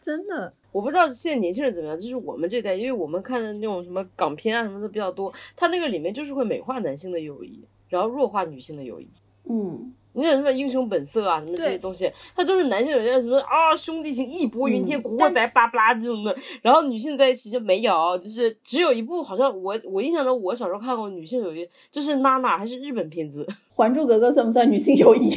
[0.00, 0.52] 真的。
[0.72, 9.06] 我不知道现在年轻人怎么样，就是我们这代，因为我们看的那种什么港片啊什么的比较多，它那个里面就是会美化男性的友谊，然后弱化女性的友谊。
[9.44, 25.32] 嗯，你像什么英雄本色啊，什么这些东西，它都是男性有些什么啊兄弟情义薄云天，嗯古惑仔巴拉巴拉这种的，然后女性在一起就没有，就是只有一部好像我我印象中我小时候看过女性友谊，就是娜娜还是日本片子，《还珠格格》算不算女性友谊？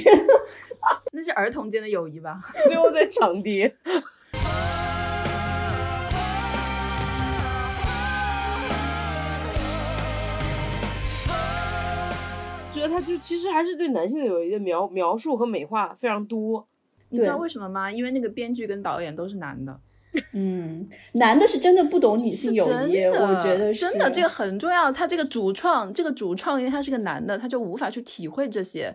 [1.12, 2.40] 那是儿童间的友谊吧？
[2.68, 3.74] 最后在场跌。
[12.88, 16.68] 他就其实还是对男性的友谊的描描述和美化非常多。
[17.10, 17.92] 你知道为什么吗？
[17.92, 19.80] 因为那个编剧跟导演都是男的，
[20.34, 24.92] 嗯，男的是真的不懂女性友谊，我觉得是真的这个很重要。
[24.92, 28.94] 他这个主创，这个主创，因为他是个男的，他就无法去体会这些。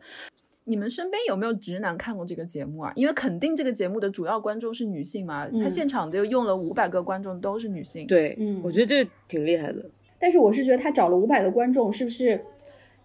[0.65, 2.93] 你们身边有没有直男看过这个节目啊？
[2.95, 9.85] 因为肯定这个节目的主要观众是女性嘛，他嗯现场就用了五百个观众都是女性。，对，嗯我觉得这挺厉害的。
[10.19, 12.41] 但是我是觉得他找了五百个观众，是不是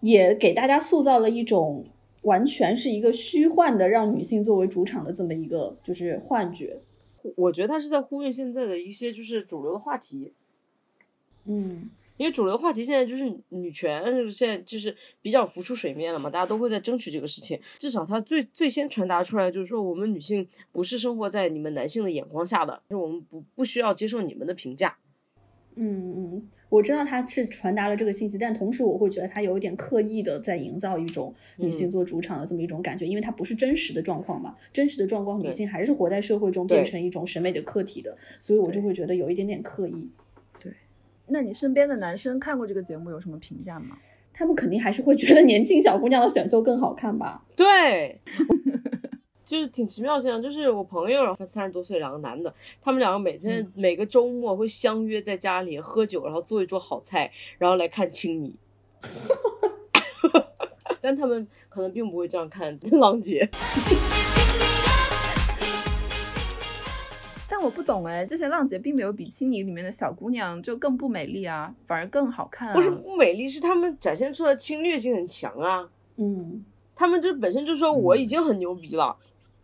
[0.00, 1.84] 也给大家塑造了一种
[2.22, 6.80] 完全是一个虚幻的让女性作为主场的这么一个就是幻觉？
[7.34, 10.32] 我觉得他是在呼应现在的一些就是主流的话题，
[11.44, 17.60] 嗯因为主流话题现在就是女权，就是现在就是比较浮出水面了嘛，大家都会在争取这个事情。
[17.78, 24.96] 至少他最最先传达出来就是说，我们女性不是生活在你们男性的眼光下的，就是我们不不需要接受你们的评价。
[25.74, 40.10] 嗯嗯，我知道他是传达了这个信息，但同时我会觉得他有一点刻意的在营造一种女性做主场的这么一种感觉，因为它不是真实的状况嘛，真实的状况女性还是活在社会中变成一种审美的客体的，所以我就会觉得有一点点刻意。
[40.58, 40.72] 对
[41.28, 43.98] 那你身边的男生看过这个节目有什么评价吗？
[44.38, 47.42] 他们肯定还是会觉得年轻小姑娘的选秀更好看吧？
[47.56, 48.20] 对，
[49.46, 58.52] 就是挺奇妙的现象，就是我朋友，然后三十多岁两个男的，他们两个每天、每个周末会相约在家里喝酒，然后做一桌好菜，然后来看青你。
[61.00, 63.48] 但他们可能并不会这样看浪姐。
[67.48, 72.74] 但我不懂哎，这些浪姐并没有比《青你》里面的小姑娘就更不美丽啊，反而更好看啊。
[72.74, 75.88] 不是不美丽，是他们展现出来的侵略性很强啊。
[76.16, 76.64] 嗯，
[76.96, 79.16] 他们就本身就说我已经很牛逼了，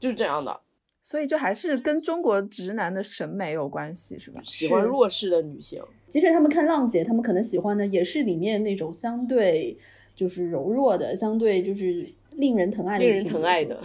[0.03, 0.61] 就是这样的，
[1.01, 4.41] 所以就还是跟中国直男的审美有关系，是吧？
[4.43, 5.81] 喜欢弱势的女性。
[6.09, 9.79] 即使他们看浪姐，他们可能喜欢的也是里面那种相对
[10.17, 13.81] 就是柔弱的，相对就是令人疼爱的令人疼爱的。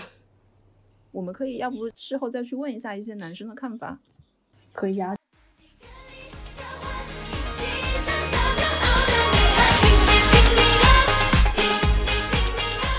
[1.12, 4.00] 我们可以要不事后再去问一下一些男生的看法。
[4.74, 5.16] 可以啊。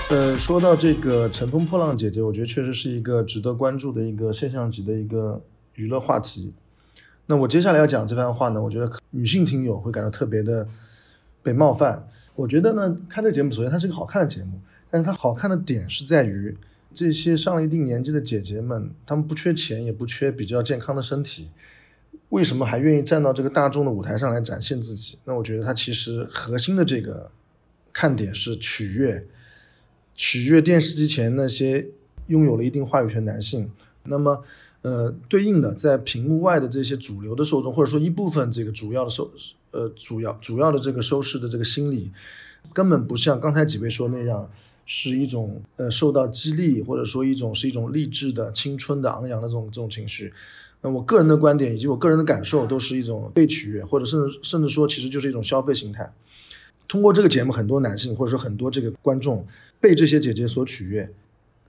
[0.09, 5.39] 呃，说到这个《乘风破浪姐姐》，我觉得确实是一个值得关注的一个现象级的一个
[5.75, 6.51] 娱乐话题。
[7.27, 10.67] 那我接下来要讲这番话呢，我觉得女性听友会感到特别的
[11.43, 12.07] 被冒犯。
[12.33, 16.57] 我觉得呢，看这个节目，首先它是一个好看的节目，但是它好看的点是在于
[16.91, 21.49] 这些上了一定年纪的姐姐们，她们不缺钱，也不缺比较健康的身体，
[22.29, 25.19] 为什么还愿意站到这个大众的舞台上来展现自己？
[25.25, 27.29] 那我觉得它其实核心的这个
[27.93, 29.27] 看点是取悦。
[30.19, 31.87] 取悦电视机前那些
[32.27, 33.71] 拥有了一定话语权男性。
[34.03, 34.43] 那么，
[34.81, 39.31] 呃，对应的在屏幕外的这些主流的受众，或者说一部分这个主要的收
[39.71, 42.11] 呃主要主要的这个收视的这个心理，
[42.73, 44.51] 根本不像刚才几位说那样，
[44.85, 50.33] 是一种呃受到激励，或者说一种是一种励志的、青春的、昂扬的这种这种情绪。
[50.81, 56.13] 那我个人的观点以及我个人的感受，都是一种被取悦，或者甚至甚至说，其实就是一种消费心态。
[56.89, 59.47] 通过这个节目，很多男性或者说很多这个观众
[59.79, 61.09] 被这些姐姐所取悦，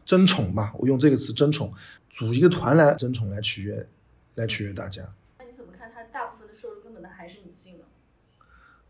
[0.06, 1.72] 争宠吧，我用这个词争宠，
[2.08, 3.86] 组一个团来争宠来取悦，
[4.36, 5.02] 来取悦大家。
[5.38, 7.84] 那你怎么看他大部分的收入根本的还是女性呢？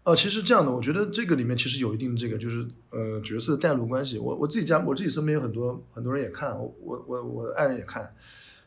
[0.05, 4.17] 呃，其实这样的，我觉得这个里面其实有一定这个就是呃角色的代入关系。
[4.17, 8.15] 我我自己家我自己身边有很多很多人也看，我我我我爱人也看。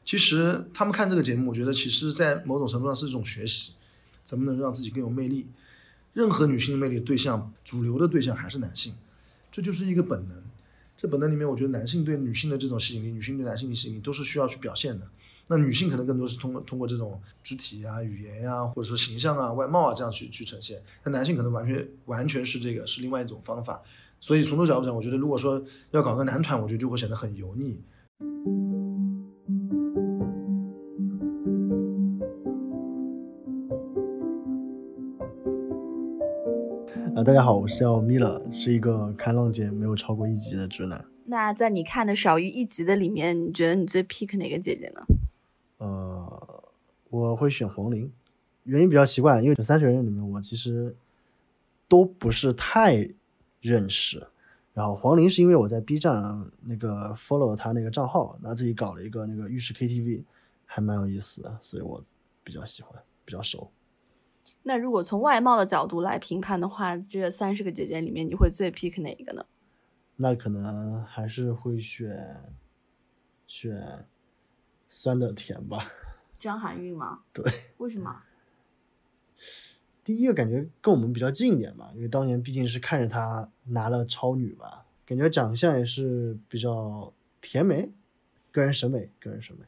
[0.04, 3.73] 其实他们看这个节目，我觉得其实在某种程度上是一种学习，
[4.26, 5.47] 怎么能让自己更有魅力。
[6.13, 8.93] 任何女性的魅力对象，主流的对象还是男性，
[9.52, 10.38] 这就是一个本能。
[10.95, 15.06] 这本能里面，我觉得男性对女性的这种吸引力，女性对男性的吸引力，都是需要去表现的。
[15.49, 20.82] 那女性可能更多是通过通过这种肢体啊、语言呀、或者说形象啊、外貌啊这样去去呈现。
[21.04, 23.82] 那男性可能完全完全是这个是另外一种方法。
[24.21, 27.82] 所以从这角度讲，我觉得如果说要搞个男团，我觉得就会显得很油腻。
[37.23, 41.05] 啊，大家好，我是叫米勒，是一个看浪姐没有超过一集的直男。
[41.23, 45.01] 那在你看的少于一集的里面，你觉得你最 pick 哪个姐姐呢？
[45.77, 46.63] 呃，
[47.09, 48.12] 我会选黄龄，
[48.63, 50.93] 原因比较奇怪，因为这三十人里面，我其实
[51.88, 53.09] 都不是太
[53.62, 54.27] 认识。
[54.73, 60.23] 然后黄龄是因为我在 B 站那个 follow 他那个账号，他自己搞了一个那个浴室 KTV，
[60.65, 62.03] 还蛮有意思的，所以我
[62.43, 63.71] 比较喜欢，比较熟。
[64.63, 69.45] 那如果从外貌的角度来评判的话，这三十个姐姐里面，你会最 pick 哪一个呢？
[70.15, 72.54] 那可能还是会选
[73.45, 74.08] 选
[74.88, 75.91] 酸的甜吧。
[76.39, 77.21] 张含韵吗？
[77.34, 77.43] 对，
[77.78, 78.23] 为什么？
[80.04, 87.91] 第一个感觉跟我们比较近一点吧，因为当年毕竟是看着她拿了超女吧，感觉长相也是比较甜美，
[88.52, 89.65] 个人审美，个人审美。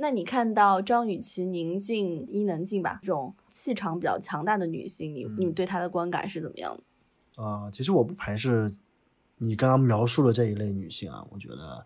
[0.00, 7.42] 那你看到张雨绮、宁静、伊能静吧这种气场比较强大的女性，你你对她的观感是怎么样的？
[7.42, 8.74] 啊、其实我不排斥
[9.36, 11.84] 你刚刚描述的这一类女性啊，我觉得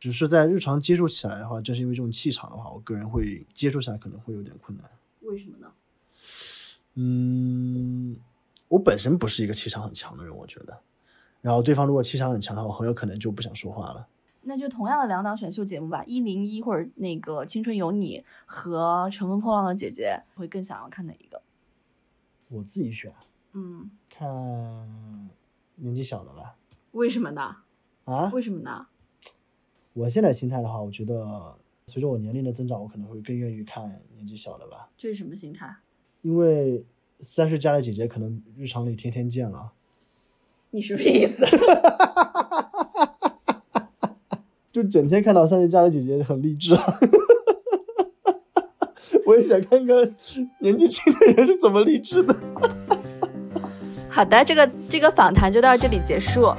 [0.00, 4.90] 只是在日常接触起来的话，正是因为这种气场的话，我个人会接触起来可能会有点困难。
[5.20, 5.70] 为什么呢？
[6.94, 8.16] 嗯，
[8.68, 10.78] 我本身不是一个气场很强的人，我觉得。
[11.42, 14.06] 然后对方如果气场很强的话，我很有可能就不想说话了。
[14.44, 21.40] 那就同样的两档选秀节目吧，一零一或者那个《青春有你》和《乘风破浪的姐姐》，会更想要看哪一个？
[22.48, 23.12] 我自己选，
[23.52, 24.28] 嗯，看
[25.76, 26.56] 年纪小的吧。
[26.92, 27.56] 为什么呢？
[28.04, 28.86] 啊，为什么呢？
[29.94, 35.76] 我现在心态的话，我觉得随着我年龄的增长，我可能会更愿意看年纪小的吧，这是什么心态？
[36.22, 36.84] 因为
[37.20, 39.72] 三十加的姐姐可能日常里天天见了，
[40.70, 41.44] 你什么意思？
[44.72, 46.82] 就整天看到三十加的姐姐很励志啊。
[49.26, 49.96] 我也想看看
[50.60, 52.34] 年纪轻的人是怎么励志的。
[54.08, 56.52] 好的，这个这个访谈就到这里结束。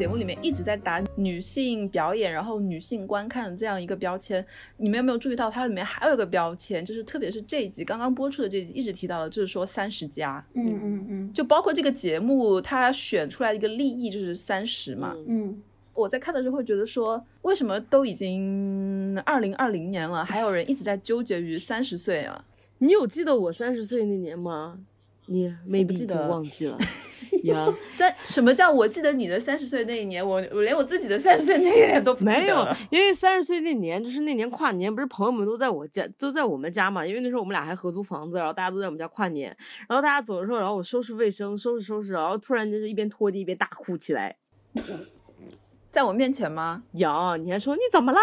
[0.00, 4.42] 节目里面一直在打女性表演，然后女性观看的这样一个标签，
[4.78, 15.14] 你们有没有注意到它里面还有一个标签，就是特别是这一集刚刚播出的这一集一直提到的，就是说三十加，嗯嗯嗯就包括这个节目它选出来的一个立意就是三十嘛。
[15.28, 22.42] 嗯，我在看的时候会觉得说，为什么都已经二零二零年了，还有人一直在纠结于三十岁啊？
[22.78, 24.78] 你有记得我三十岁那年吗？
[25.32, 26.76] 你 maybe 已经记得忘记了
[27.44, 27.72] 呀？
[27.88, 30.26] 三什么叫我记得你的三十岁那一年？
[30.26, 37.06] 我我连我自己的三十岁那一年都不记没有。，因为三十岁那年就是那年跨年，不是朋友们都在我家，都在我们家嘛。
[37.06, 39.56] 因为那时候我们俩还合租房子，然后大家都在我们家跨年。
[39.88, 44.34] 然后大家走的时候，然后我收拾卫生，收拾收拾，然后突然间就一边拖地一边大哭起来。
[45.92, 46.82] 在我面前吗？
[46.94, 48.18] 呀，你还说你怎么了？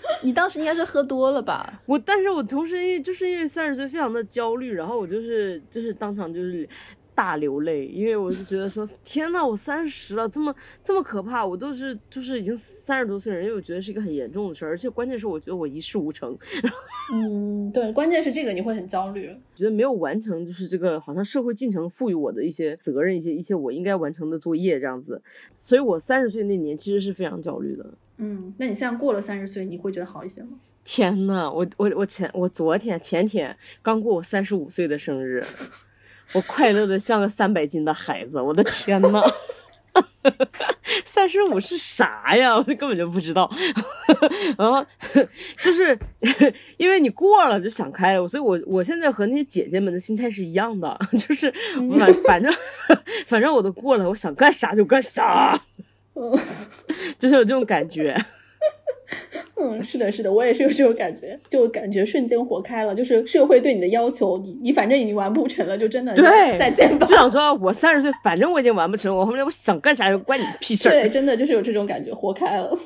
[0.22, 1.82] 你当时应该是喝多了吧？
[1.86, 6.68] 我，但是我同时因为就是因为三十岁非常的焦虑，然后我就是就是当场就是
[7.14, 16.36] 大流泪，因为我就觉得说天呐，我三十了，这么这么可怕，我都是就是已经三十多岁人，因为我觉得是一个很严重的事儿，而且关键是我觉得我一事无成，
[17.12, 19.30] 嗯，对，关键是这个你会很焦虑。
[19.54, 25.20] 觉得没有完成就是这个好像社会进程赋予我的一些责任，一些一些我应该完成的作业这样子，
[25.58, 27.84] 所以我三十岁那年其实是非常焦虑的。
[28.24, 30.50] 嗯，那你现在过了三十岁，你会觉得好一些吗？
[30.84, 35.44] 天呐，我我我前我昨天前天刚过我三十五岁的生日，
[36.32, 39.20] 我快乐的像个三百斤的孩子，我的天呐！
[41.04, 42.56] 三十五是啥呀？
[42.56, 43.50] 我根本就不知道。
[44.56, 44.86] 然后
[45.58, 45.98] 就是
[46.76, 51.52] 因为你过了就想开了，所以我我现在和那些姐姐们的心态是一样的，就是
[51.98, 52.52] 反反正
[53.26, 55.60] 反正我都过了，我想干啥就干啥，
[57.18, 58.16] 就是有这种感觉。
[59.60, 62.94] 嗯，是的，是的，我也是有这种感觉，就感觉瞬间活开了。
[62.94, 67.06] 就是社会对你的要求，你你反正已经完不成了，就真的对，再见吧。
[67.06, 70.92] 就想说，我三十岁，反正我已经完不成，我后面我想干啥关你屁事儿。
[70.92, 72.76] 对，真的就是有这种感觉，活开了。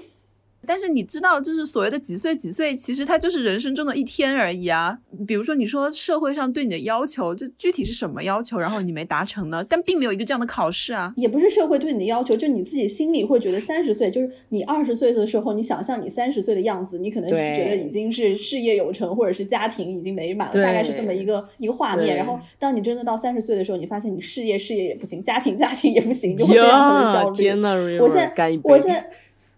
[0.67, 4.99] 但是你知道，就是所谓的几岁几岁，其实它就是人生中的一天而已啊。
[5.27, 8.59] 比如说，你说社会上对你的要求，这具体是什么要求？
[8.59, 9.65] 然后你没达成呢？
[9.69, 11.13] 但并没有一个这样的考试啊。
[11.17, 22.17] 也不是社会对你的要求，就你自己心里会觉得三十岁，就是你二十岁的时候，你想象你三十岁的样子，你可能对觉得已经是事业有成，或者是家庭已经美满了，大概是这么一个一个画面。
[22.17, 27.37] 然后，当你真的到三十岁的时候，你发现你事业事业也不行，家庭家庭也不行，就会非常的焦，虑。
[27.37, 29.09] 天呐，我现在我现在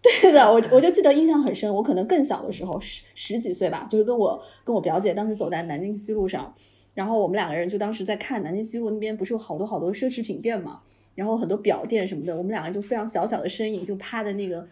[0.22, 1.72] 对的，我我就记得印象很深。
[1.72, 6.52] 我可能更小的时候，十十几岁吧，就是跟我跟我表姐当时走在南京西路上，
[6.94, 10.80] 然后我们两个人就当时在看南京西路那边不是有好多好多奢侈品店嘛，
[11.14, 14.66] 然后很多表店什么的，我们两个就非常小小的身影就趴在那个。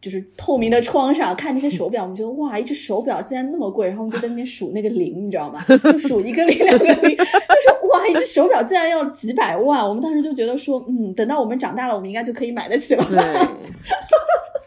[0.00, 5.62] 就是透明的窗上看那些手表，我们觉得哇，一只手表竟然那么贵，然后我们就在那边数那个零，你知道吗？
[5.68, 9.86] 就数一个零、两个零，就说哇，一只手表竟然要几百万。
[9.86, 13.58] 我们当时就觉得说，嗯，等到我们长大了，我们应该就可以买得起了吧。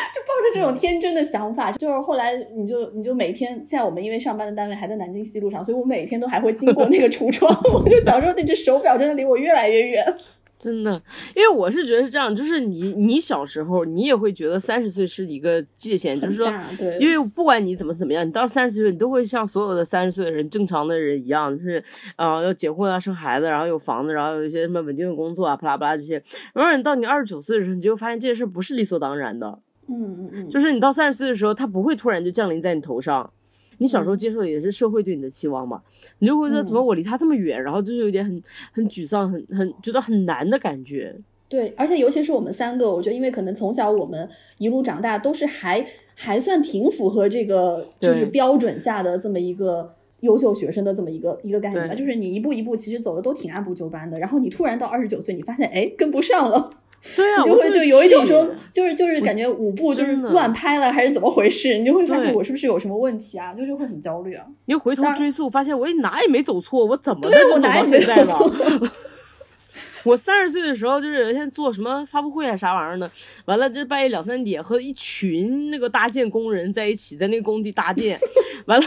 [0.14, 10.04] 对，抱着这种天真的想法，就是后来你就你就每天，现在我们因为上班的单位还在南京西路上，所以我每天都还会经过那个橱窗， 我就想说那只手表真的离我越来越远。
[10.60, 10.90] 真的，
[11.36, 21.80] 因为我是觉得是这样，就是你你小时候你也会觉得三十岁是一个界限，就是说，对，因为不管你怎么怎么样，你到三十岁，你都会像所有的三十岁的人、正常的人一样，就是
[22.16, 26.20] 啊、呃要结婚啊、生孩子，然后有房子，然后有一些什么稳定的工作啊，啪啦啪啦这些。
[26.52, 33.28] 然后你到你二十九岁的时候，你就会发现这些事不是理所当然的，嗯嗯嗯，就是你到三十岁的时候，它不会突然就降临在你头上。
[33.78, 35.80] 你小时候接受的也是社会对你的期望嘛，
[36.18, 41.14] 你就会说嗯怎么我离他这么远，然后就是有点很很沮丧，很很觉得很难的感觉。
[41.48, 44.28] 对，而且尤其是我们三个，我觉得因为可能从小我们
[44.58, 49.94] 一路长大，都是还还算挺符合这个就是标准下的这么一个。
[50.22, 56.68] 优秀学生的这么一个一个概念吧，就是你一步一步其实走的都挺按部就班的，然后你突然到二十九岁，你发现哎跟不上了，
[57.16, 61.78] 对啊，你就会就有一种气说，就是就是感觉舞步就是乱拍了，还是怎么回事？
[61.78, 63.54] 你就会发现我是不是有什么问题啊？
[63.54, 64.44] 就是会很焦虑啊。
[64.66, 68.92] 你又回头追溯，发现我哪也没走错，我怎么的对我哪也没走了？
[70.04, 73.10] 我三十岁的时候，就是有一天做什么发布会啊啥玩意儿的，
[73.46, 78.18] 完了这半夜两三点和一群那个搭建工人在一起，在那个工地搭建，
[78.66, 78.86] 完了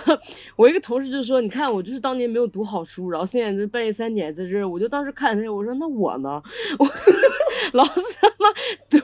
[0.56, 6.42] 我一个同事就说：“你看我就是当年没有读好书，然后现在这半夜三点在这儿。”我就当时看他，我说：“那我呢？
[6.80, 6.86] 我
[7.74, 8.50] 老子他妈
[8.90, 8.98] 读。”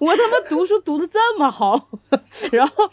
[0.00, 1.90] 我他妈读书读的这么好，
[2.50, 2.90] 然后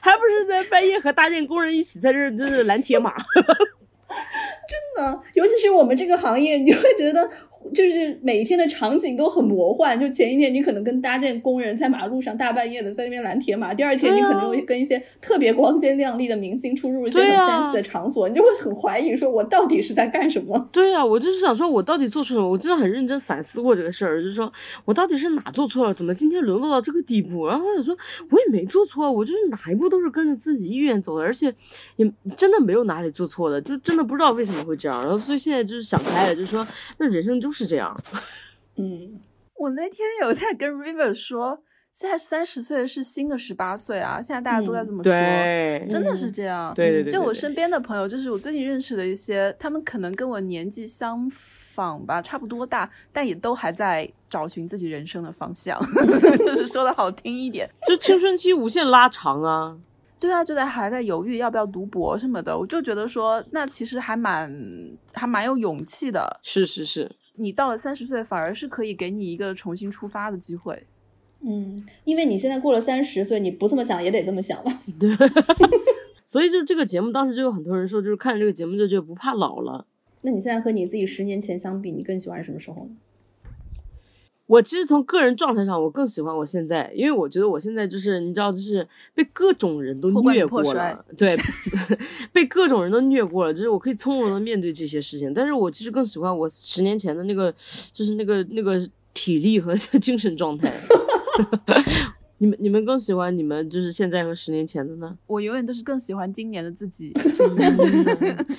[0.00, 3.14] 还不是在半夜和搭建工人一起在这儿就是拦铁马，
[4.98, 7.28] 嗯，尤其是我们这个行业，你会觉得
[7.74, 9.98] 就是每一天的场景都很魔幻。
[10.00, 20.66] 就前一天你可能跟搭建工人在马路上大半夜的在那边拦铁马，第二天你可能会跟一些特别光鲜亮丽的明星出入一些很 fancy 的场所，你就会很怀疑说，我到底是在干什么？
[20.72, 22.48] 对啊，我就是想说，我到底做错什么？
[22.48, 24.50] 我真的很认真反思过这个事儿，就是说
[24.86, 27.46] 我到底是哪做错了，怎么今天沦落到这个地步？
[27.46, 27.94] 然后我想说，
[28.30, 31.54] 我也没做错，我就是哪一步都是跟着自己意愿走的，而且
[31.96, 35.02] 也真的没有哪里做错的，就真的不知道为什么会这样。
[35.02, 36.66] 然后所以现在就是想开了，就是说，
[36.98, 37.96] 那人生就是这样。
[38.76, 39.20] 嗯，
[39.54, 41.58] 我那天有在跟 River 说，
[41.92, 45.10] 现在三十岁是新的十八岁啊，现在大家都在这么说。
[45.10, 55.80] 对，真的是这样，对对对对对就我身边的朋友，就是我最近认识的一些，他们可能跟我年纪相仿吧，差不多大，但也都还在找寻自己人生的方向，
[56.44, 57.66] 就是说的好听一点。
[57.88, 59.78] 就青春期无限拉长啊。
[60.18, 64.50] 对啊，就在还在犹豫要不要读博什么的，我就觉得说，那其实还蛮
[65.12, 66.40] 还蛮有勇气的。
[66.42, 70.86] 是是是，你到了三十岁，反而是可以给你一个重新出发的机会。
[71.40, 74.72] 嗯，因为你现在过了三十岁，你不这么想也得这么想吧。
[74.98, 75.14] 对
[76.26, 79.86] 所以就这个节目，当时就有很多人说，就是看了这个节目就觉得不怕老了。
[80.22, 82.96] 那你现在和你自己十年前相比，你更喜欢什么时候呢？
[84.46, 91.36] 我其实从个人状态上，我更喜欢我现在，因为我觉得我现在就是你知道，就是被各种人都虐过了，对
[92.32, 95.34] 被各种人都虐过了，就是我可以从容的面对这些事情。
[95.34, 97.52] 但是我其实更喜欢我十年前的那个，
[97.92, 98.80] 就是那个那个
[99.12, 100.72] 体力和 精神状态。
[102.38, 105.16] 你们你们更喜欢你们就是现在和十年前的呢？
[105.26, 107.10] 我永远都是更喜欢今年的自己。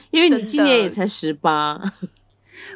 [0.09, 1.79] 因为你今年也才十八，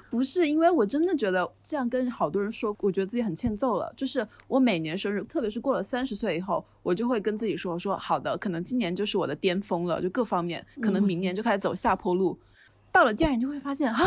[0.10, 3.94] 不是因为我真的觉得这样跟好多人说，我觉得自己很欠揍了。
[3.96, 12.38] 就是我每年生日，特别是过了三十岁以后，我就会跟自己说说好的，可能今年就是我的巅峰了，就各方面，可能明年就开始走下坡路。
[12.92, 14.00] 到了第二年就会发现啊，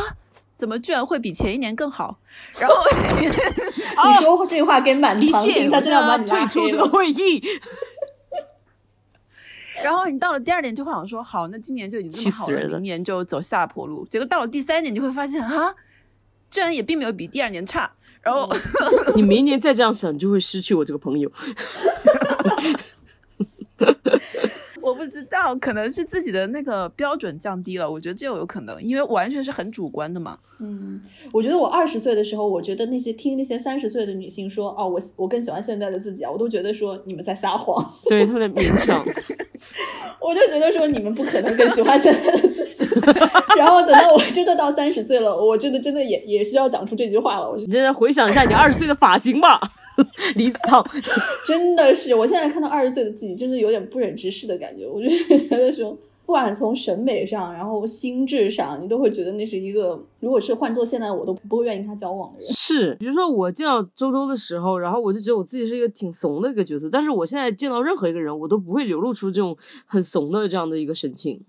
[0.59, 2.19] 怎么居然会比前一年更好？
[2.59, 2.77] 然后
[4.09, 6.47] 你说这话给满离堂听，线，他我真的要把你退拉。
[6.47, 7.43] 出这个会议。
[9.83, 14.07] 然后你到了第二年就会想说，好，那今年就已经这气么好了，死人了明年就走下坡路。
[14.09, 15.75] 结果到了第三年，你就会发现啊，
[16.51, 17.91] 居然也并没有比第二年差。
[18.23, 18.49] 然后
[19.15, 21.31] 你明年再这样想，你就会失去我这个朋友。
[25.05, 30.39] 我不知道，可能是自己的那个标准降低了，我觉得这有可能，因为完全是很主观的嘛。
[30.61, 30.99] 嗯，
[31.31, 39.05] 我觉得我二十岁的时候，我觉得那些听那些三十岁的女性说，哦，我我更喜欢现在的自己啊，我都觉得说你们在撒谎，对，特别勉强。
[40.21, 42.83] 我就觉得说你们不可能更喜欢现在的自己。
[43.59, 47.51] 然后等到我真的到三十岁了，我真的真的也也需要讲出这句话了。
[47.51, 49.61] 我你现在回想一下你二十岁的发型吧，
[50.37, 50.85] 李子烫。
[51.47, 54.87] 真的是，我现在看到二十岁的自己，真的有点不忍直视的感觉。
[54.87, 62.53] 我就觉得说，不管从审美上，然后心智上，你都会觉得那是一个，如果是换做现在，我都不会愿意跟他交往的人。
[62.53, 71.41] 是，比如说我见到周周的时候，然后我就觉得我自己是一个挺怂的一个角色，但是我现在见到任何一个人，我都不会流露出这种很怂的这样的一个神情。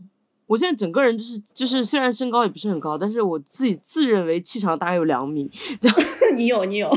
[0.48, 5.50] 我现在整个人就是就是，虽然身高也不是很高，但是我自己自认为气场大概有两米，
[6.38, 6.88] 你有，你有，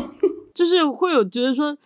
[0.59, 1.79] 就是会有觉得说，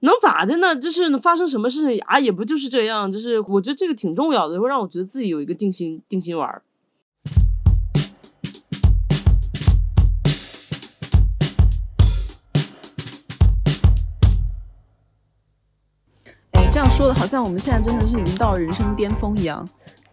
[0.00, 0.76] 能咋的呢？
[0.76, 3.10] 就是发生什么事情啊，也不就是这样。
[3.10, 6.62] 就是我觉得这个挺重要的，会让我觉得自己有一个定心定心丸儿。
[16.70, 19.66] 这样说的好像我们现在真的是已经到了人生巅峰一样，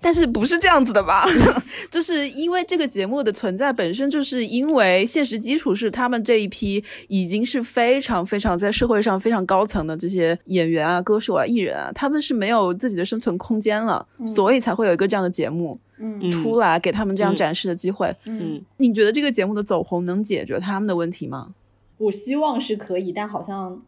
[0.06, 1.26] 但是不是这样子的吧？
[1.89, 18.16] 就是因为这个节目的存在本身，就是因为现实基础是他们这一批已经是非常非常在社会上非常高层的这些演员啊、歌手啊、艺人啊，他们是没有自己的生存空间了，所以才会有一个这样的节目嗯出来，给他们这样嗯展示的机会。
[18.26, 21.56] 嗯，你觉得这个节目的走红能解决他们的问题吗？
[21.97, 23.82] 我希望是可以，但好像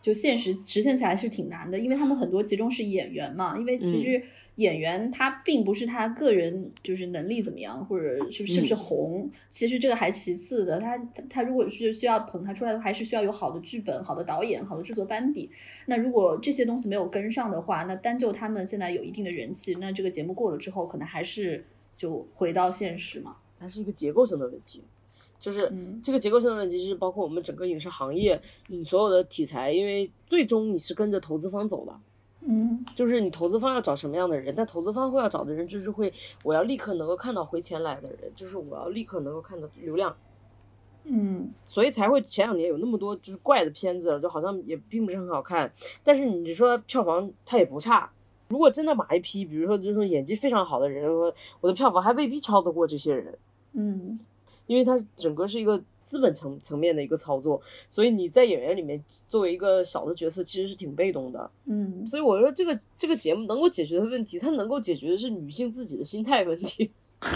[0.00, 4.22] 就现实实现起来是挺难的，因为他们很多其中是演员嘛，因为其实
[4.58, 15.48] 演员他并不是他个人就是能力怎么样，或者是是不是红，其实这个还其次的，他他他如果是需要捧他出来的话，还是需要有好的剧本、好的导演、好的制作班底。
[15.86, 21.64] 那如果这些东西没有跟上的话，那单就他们现在有一定的人气，那这个节目过了之后，可能还是
[21.96, 23.36] 就回到现实嘛。
[23.60, 24.82] 它是一个结构性的问题，
[25.38, 31.92] 就是嗯这个结构性的问题，就是包括我们整个影视行业，你所有的题材，因为最终你是跟着投资方走的，
[32.40, 36.12] 嗯就是你投资方要找什么样的人，但投资方会要找的人就是会，
[36.42, 40.16] 我要立刻能够看到回钱来的人，就是我要立刻能够看到流量，
[41.04, 45.70] 嗯所以才会前两年有那么多就是怪的片子，就好像也并不是很好看，
[46.04, 48.10] 但是你说票房它也不差。
[48.48, 53.36] 如果真的买一批，比如说就是说演技非常好的人，我我的票房还未必超得过这些人。
[53.74, 54.18] 嗯
[54.66, 61.50] 因为它整个是一个资本层层面的一个操作，所以你在演员里面作为一个小的角色，其实是挺被动的。
[61.66, 66.90] 嗯所以我说这个这个节目能够解决的问题，它能够解决的是女性自己的心态问题。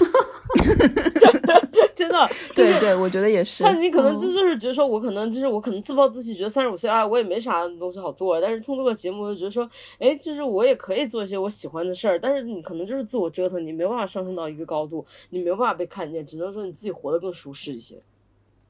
[1.95, 3.62] 真的，对对，我觉得也是。
[3.62, 9.68] 那你可能就嗯就是觉得说，我可能就是我可能自暴自弃，觉得三十五岁啊，我也没啥东西好做，但是通过这个节目，我就觉得说，
[9.99, 18.01] 哎，就是我也可以做一些我喜欢的事儿，但是你可能就是自我折腾，你没有办法上升到一个高度，你没有办法被看见，只能说你自己活得更舒适一些。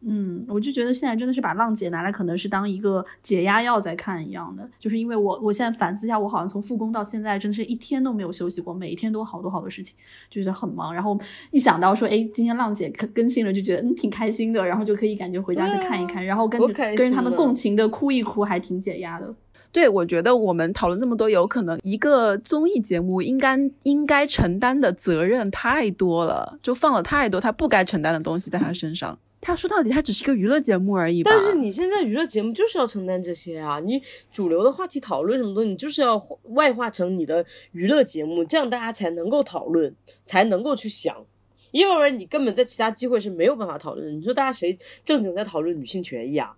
[0.05, 9.95] 嗯，我就觉得现在真的是把浪姐拿来可能是当一个解压药在看一样的，就是因为我我现在反思一下，我好像从复工到现在真的是一天都没有休息过，每一天都好多好多事情，
[10.29, 10.93] 就觉得很忙。
[10.93, 11.19] 然后
[11.51, 19.35] 一想到说，哎，今天浪姐更更新了，就觉得嗯挺开心的，然后就可以感觉回家去看一看，然后跟跟着他们共情的哭一哭，还挺解压的。
[19.71, 29.19] 对，我觉得我们讨论这么多，有可能一个综艺节目应该应该承担的责任太多了，就放了太多他不该承担的东西在他身上。
[29.45, 31.33] 他说到底，他只是一个娱乐节目而已吧。
[31.35, 39.93] 但是你现在娱乐节目就是要承担这些啊，你主流的话题讨论什么东西，你就是要外化成你的娱乐节目，这样大家才能够讨论，
[40.25, 41.27] 才能够去想。
[41.73, 44.13] 要不然你根本在其他机会是没有办法讨论的。
[44.13, 46.55] 你说大家谁正经在讨论女性权益啊？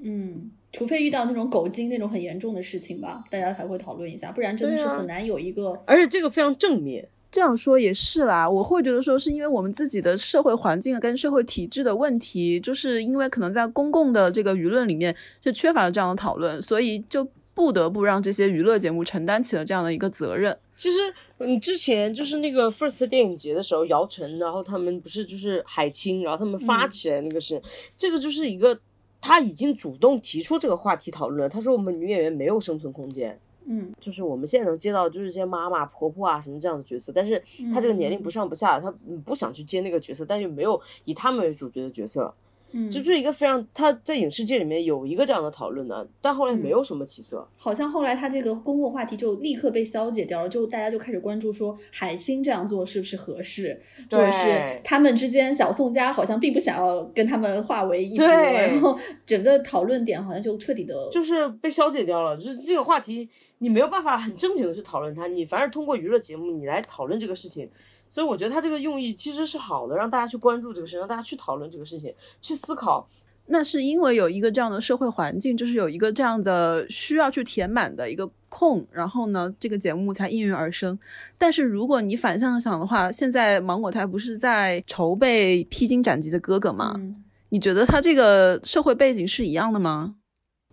[0.00, 5.80] 嗯，除非遇到那种狗精那种很严重的事情吧，大家才会讨论一下，不然真的是很难有一个。
[5.86, 7.08] 而且这个非常正面。
[7.36, 15.14] 这样说也是啦，我会觉得说是因为我们自己的社会环境跟社会体制的问题，就是因为可能在公共的这个舆论里面
[15.44, 20.56] 是缺乏了这样的讨论，所以就不得不让这些娱乐节目承担起了这样的一个责任。
[20.78, 20.96] 其实，
[21.36, 27.60] 嗯，之前就是那个 First 电影节的时候，姚晨，然后他们不是就是海清，然后他们发起来那个是，
[27.98, 28.80] 这个就是一个
[29.20, 31.48] 他已经主动提出这个话题讨论了。
[31.50, 33.38] 他说我们女演员没有生存空间，
[33.68, 37.42] 嗯，就是我们现在能接到就是一些妈妈、婆婆啊什么这样的角色，但是
[37.74, 42.32] 他这个年龄不上不下，他嗯不想去接那个角色，但又没有以他们为主角的角色，
[42.76, 47.48] 嗯，就这是一个非常他在影视界里面有一个这样的讨论的，但后来没有什么起色。
[47.56, 63.26] 好像后来他这个公共话题就立刻被消解掉了，就大家就开始关注说海星这样做是不是合适，或者是他们之间小宋家好像并不想要跟他们化为一波，对然后整个讨论点好像就彻底的就是被消解掉了，就是这个话题
[63.58, 67.70] 你没有办法很正经的去讨论它，你反而通过娱乐节目你来讨论这个事情，
[68.08, 73.08] 所以我觉得他这个用意其实是好的，让大家去关注这个事，让大家去讨论这个事情，去思考。
[73.46, 80.98] 那是因为有一个这样的社会环境，就是有一个这样的需要去填满的一个空，然后呢，这个节目才应运而生。
[81.38, 86.94] 但是如果你反向想的话，现在芒果台不是在筹备《披荆斩棘的哥哥》吗？
[86.96, 90.16] 嗯你觉得他这个社会背景是一样的吗？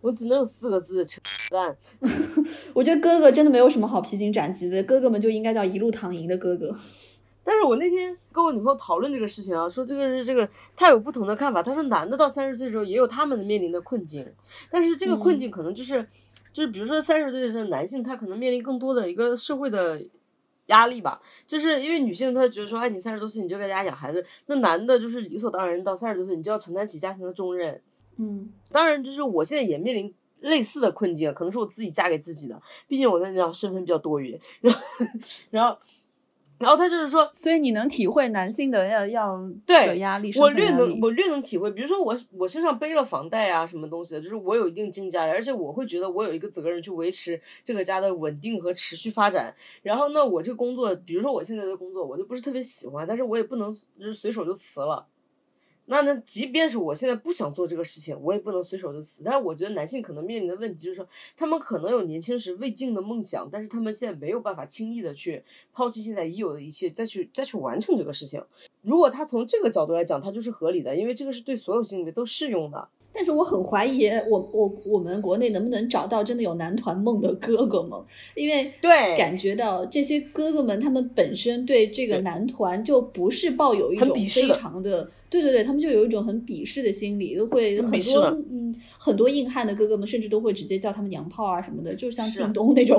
[0.01, 1.21] 我只能有四个字：扯
[1.51, 1.77] 淡。
[2.73, 6.75] 我觉得哥哥真的没有什么好披荆斩棘的，哥哥们就应该叫一路躺赢的哥哥。
[7.43, 11.61] 但是我那天跟我女朋友讨论这个事情啊，说这个是这个，她有不同的看法。
[11.61, 14.25] 她说男的到三十岁的时候也有他们的面临的困境，
[14.71, 16.07] 但是这个困境可能就是，
[16.53, 20.01] 就是比如说三十岁的男性，他可能面临更多的一个社会的
[20.67, 27.81] 压力吧，就是因为女性她觉得说，哎，你三十多岁你就在家养孩子，那男的就是理所当然到三十多岁你就要承担起家庭的重任。
[28.17, 34.81] 嗯当然，就是我现在也面临类似的困境，可能是我自己嫁给自己的，毕竟我那叫身份比较多元， 然后，
[35.49, 35.77] 然后，
[36.63, 49.53] 然后他就是说，所以你能体会男性的要要对的压力，我略能我略能体会，比如说我我身上背了房贷啊，什么东西的，就是我有一定经济压力，而且我会觉得我有一个责任去维持这个家的稳定和持续发展。
[49.81, 55.05] 然后呢，我这个工作，比如说我现在的工作，我就不是特别喜欢，但是我也不能就是随手就辞了。
[55.85, 59.21] 那那，即便是我现在不想做这个事情，我也不能随手就辞。
[59.23, 68.41] 但是我觉得男性可能面临的问题就是说，他们可能有年轻时未尽的梦想，但是他们现在没有办法轻易的去抛弃现在已有的一切，再去再去完成这个事情。
[68.81, 72.87] 如果他从这个角度来讲，他就是合理的，因为这个是对所有性别都适用的。
[73.15, 77.91] 但是我很怀疑我，我我们国内能不能找到真的有男团梦的哥哥们，
[78.33, 88.21] 因为对感觉到这些哥哥们他们本身对这个男团就不是抱有一很种非常的，对对对，他们就有一种很鄙视的心理，都会很多
[88.51, 92.95] 嗯很多硬汉的哥哥们甚至都会直接叫他们娘炮啊什么的，就像靳东那种，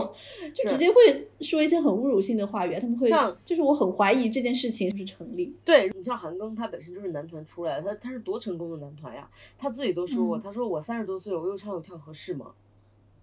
[0.53, 5.55] 就直接会说一些很侮辱性的话语啊，他们会像就是我很怀疑这件事情是不是成立。
[5.65, 12.47] 对你像韩庚，他本身就是男团出来的，他他是多成功的男团呀，他自己都说过，嗯他说我三十多岁了，我又唱又跳合适吗？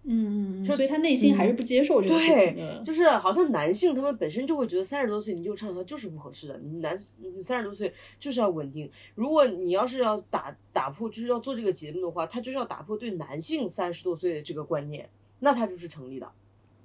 [0.04, 2.84] 嗯嗯就所以他内心还是不接受这个事情的对，。
[2.84, 8.90] 就是好像男性他们本身就会觉得三十多岁你就唱跳就是不合适的，你男你三十多岁就是要稳定。
[9.14, 16.28] 如果你要是要打打破，就是要做这个节目的话，他就是要打破对男性三十多岁的这个观念，那他就是成立的。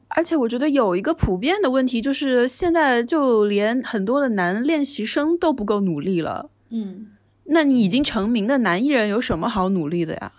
[0.10, 6.50] 而且我觉得有一个普遍的问题，就是现在就连很多的男练习生都不够努力了。
[6.70, 7.08] 嗯
[7.46, 10.32] 那你已经成名的男艺人有什么好努力的呀？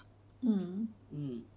[0.42, 0.77] 嗯。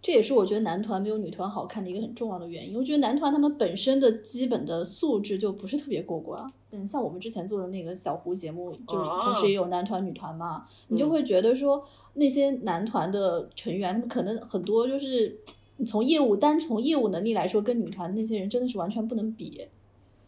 [0.02, 2.78] 嗯，这也是我觉得男团没有女团好看的一个很重要的原因。
[2.78, 6.52] 我觉得男团他们本身的基本的素质就不是特别过关。
[6.72, 11.84] 嗯，像我们之前做的那个小胡节目，就是哦同时也有男团、女团嘛，你就嗯会觉得说
[12.14, 15.38] 那些男团的成员，他们可能很多就是
[15.78, 19.68] 你从业务单从业务能力来说，跟女团那些人真的是完全不能比。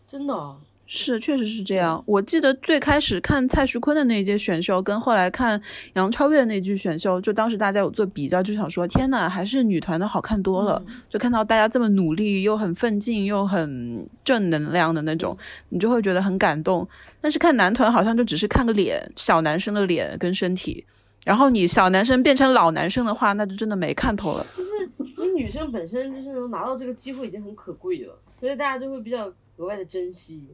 [0.05, 2.03] 真的啊，是，确实是这样。
[2.05, 5.59] 我记得最开始看蔡徐坤的那一届选秀，跟后来看
[5.93, 10.83] 杨超越的那句选秀，就当时大家有做比较，就想说天呐，还是女团的好看多了。
[11.09, 15.35] 就看到大家这么努力，又很奋进，又很正能量的那种，
[15.69, 16.87] 你就会觉得很感动。
[17.21, 20.85] 但是看男团好像就只是看个脸，小男生的脸跟身体。
[21.25, 24.45] 然后你小男生变成老男生的话，那就真的没看头了。
[24.55, 24.69] 就是
[24.99, 30.45] 你女生本身就是能拿到这个机会已经很可贵了，所以大家就会比较格外的珍惜。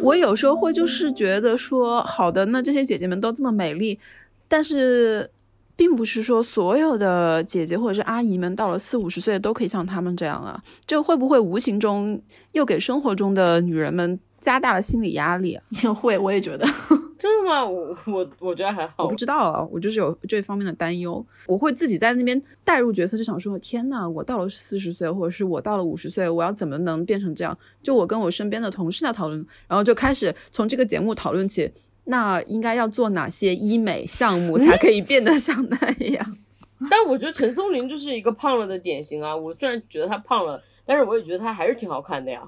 [0.00, 3.98] 我有时候会就是觉得说，好的，那这些姐姐们都这么美丽，
[4.46, 5.30] 但是
[5.76, 12.18] 并不是说所有的姐姐或者是阿姨们到了四五十岁都可以像她们这样啊，这会不会无形中
[12.52, 15.62] 又给生活中的女人们加大了心理压力啊？
[15.92, 16.66] 会，我也觉得。
[17.18, 17.64] 真的吗？
[17.66, 19.04] 我 我我觉得还好。
[19.04, 27.58] 我不知道啊，我就是有这方面的担忧，我会自己在那边代入角色，就想说，天呐，我到了四十岁，或者是我到了五十岁，我要怎么能变成这样？
[27.82, 31.70] 就我跟我身边的同事在讨论，然后就开始从这个节目讨论起，
[32.04, 35.76] 那应该要做哪些医美项目才可以变得像那
[36.10, 36.36] 样？
[36.88, 39.34] 但我觉得陈松伶就是一个胖了的典型啊。
[39.34, 42.40] 我虽然觉得她胖了，但是我也觉得她还是挺好看的呀。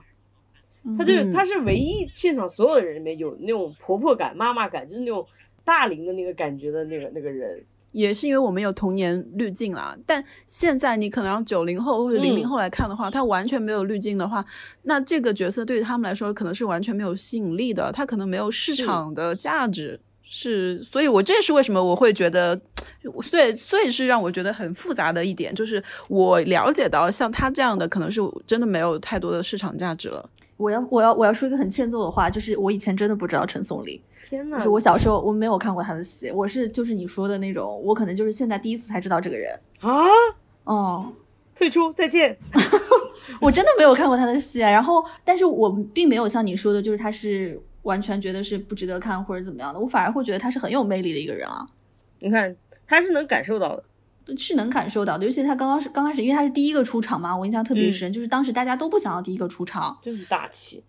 [0.98, 5.26] 她就嗯她是唯一现场所有的人里面有那种婆婆感、妈妈感，就是那种
[5.64, 7.62] 大龄的那个感觉的那个那个人。
[7.92, 14.44] 也是因为我们有童年滤镜啦，但现在你可能让九零后或者零零后来看的话，他完全没有滤镜的话，
[14.82, 22.60] 那这个角色对于他们来说可能是完全没有吸引力的，他可能没有市场的价值，是，所以我这是为什么我会觉得，
[23.24, 30.30] 所以所以是让我觉得很复杂的一点，就是我了解到像他这样的可能是真的没有太多的市场价值了。
[30.60, 34.58] 我要我要我要说一个很欠揍的话，就是我以前真的不知道陈松伶，天呐！
[34.58, 39.58] 就是我小时候我没有看过他的戏，我是就是你说的那种，我可能就是现在第一次才知道这个人。
[39.80, 40.04] 啊，
[40.64, 41.12] 哦，
[41.54, 42.36] 退出，再见。
[43.40, 51.66] 我真的没有看过他的戏，啊然后但是我并没有像你说的，就是他是完全觉得是不值得看或者怎么样的，我反而会觉得他是很有魅力的一个人啊。
[52.18, 52.54] 你看，
[52.86, 53.84] 他是能感受到的。
[54.36, 60.82] 是能感受到的，尤其他刚刚是刚开始，因为他是第一个出场嘛，我印象特别深，就是当时大家都不想要第一个出场，就是大气。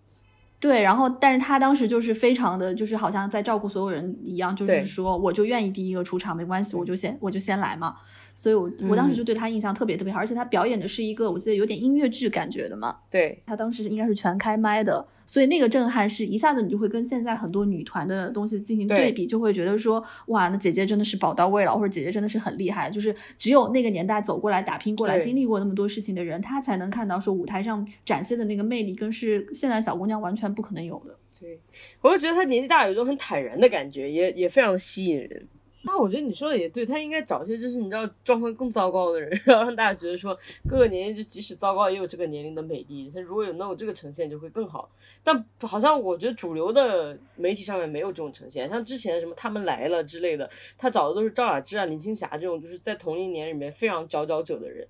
[0.59, 7.95] 对，然后但是他当时就是非常的，就是好像在照顾所有人一样，就是说我就愿意第一个出场，没关系，我就先我就先来嘛，
[8.35, 31.15] 所以我我当时就对他印象特别特别好，而且他表演的是一个我记得有点音乐剧感觉的嘛，对，他当时应该是全开麦的，所以那个震撼是一下子你就会跟现在很多女团的东西进行对对比，就会觉得说哇，那姐姐真的是宝刀未老，或者姐姐真的是很厉害，就是只有那个年代走过来打拼过来，经历过那么多事情的人，她才能看到说舞台上展现的那个魅力，跟是现在小姑娘完全不可能有的。
[31.39, 31.57] 对，
[32.01, 35.47] 我就觉得她年纪大有一种很坦然的感觉，也也非常吸引人。
[35.83, 40.37] 那我觉得你说的也对，他应该找一些就是你知道状况更糟糕的人， 然后让大家觉得说
[40.69, 43.09] 各个年龄就即使糟糕也有这个年龄的美丽。
[43.13, 44.89] 他如果有能有这个呈现就会更好。
[45.23, 54.87] 但好像我觉得主流的媒体上面没有这种呈现，像之前什么他们来了之类的，他找的都是赵雅芝啊、林青霞这种就是在同一年里面非常佼佼者的人。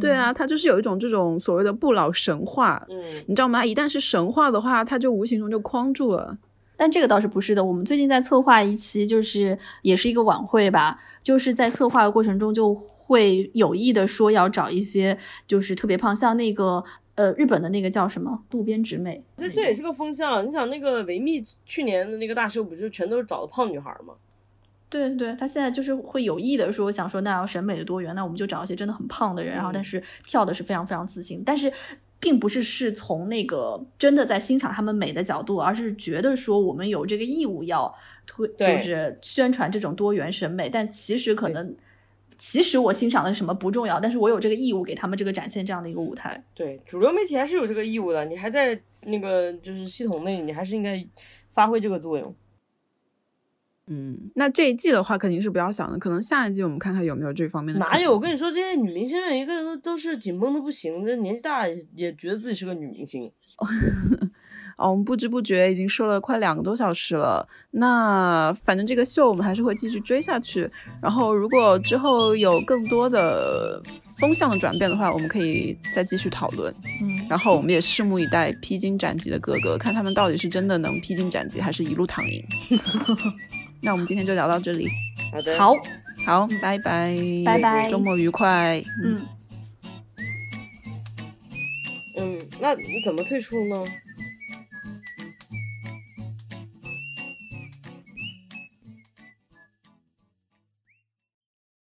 [0.00, 3.64] 对啊，他就是有一种这种所谓的不老神话，嗯，你知道吗？
[3.64, 6.36] 一旦是神话的话，他就无形中就框住了。
[6.76, 15.16] 但这个倒是不是的，我们最近在策划一期，就是也是一个晚会吧，就是在策划的过程中就会有意的说要找一些
[15.46, 16.82] 就是特别胖，像那个
[17.14, 20.46] 呃日本的那个叫什么渡边直美，这这也是个风向。
[20.46, 24.14] 你想那个维密去年的那个大秀，不就全都是找的胖女孩吗？
[24.88, 31.72] 对对，他现在就是会有意的说想说那要审美的多元，那我们就找一些真的很胖的人，然后但是跳的是非常非常自信，但是。
[32.20, 37.94] 并不是是从那个真的在欣赏他们美的角度，而是觉得说我们有这个义务要
[38.26, 40.70] 推，就是宣传这种多元审美。
[40.70, 41.74] 但其实可能，
[42.38, 46.42] 其实我欣赏的是什么不重要，但是我有这个义务给他们这个展现这样的一个舞台。
[46.54, 51.04] 对，主流媒体还是有这个义务的，你还在那个就是系统内，你还是应该
[51.52, 52.34] 发挥这个作用。
[53.86, 57.80] 嗯，那这一季的话肯定是不要想了，可能下一季我们看看有没有这方面的。
[57.80, 58.12] 哪有？
[58.12, 63.30] 我跟你说，这些女明星每一个人都都是紧绷的不行，这年纪大也也觉得自己是个女明星。
[64.76, 67.46] 哦，我们不知不觉已经说了快两个多小时了。
[67.70, 70.68] 那反正这个秀我们还是会继续追下去。
[71.00, 73.80] 然后如果之后有更多的
[74.18, 76.74] 风向的转变的话，我们可以再继续讨论。
[77.00, 82.44] 嗯，然后我们也拭目以待披荆斩棘的哥哥，看他们到底是真的能披荆斩棘，还是一路躺赢。
[83.84, 84.88] 那我们今天就聊到这里，
[85.30, 85.74] 好的，好，
[86.24, 87.14] 好，拜拜，
[87.44, 88.82] 拜拜周末愉快。
[89.04, 89.20] 嗯。
[92.16, 93.84] 嗯，那你怎么退出呢？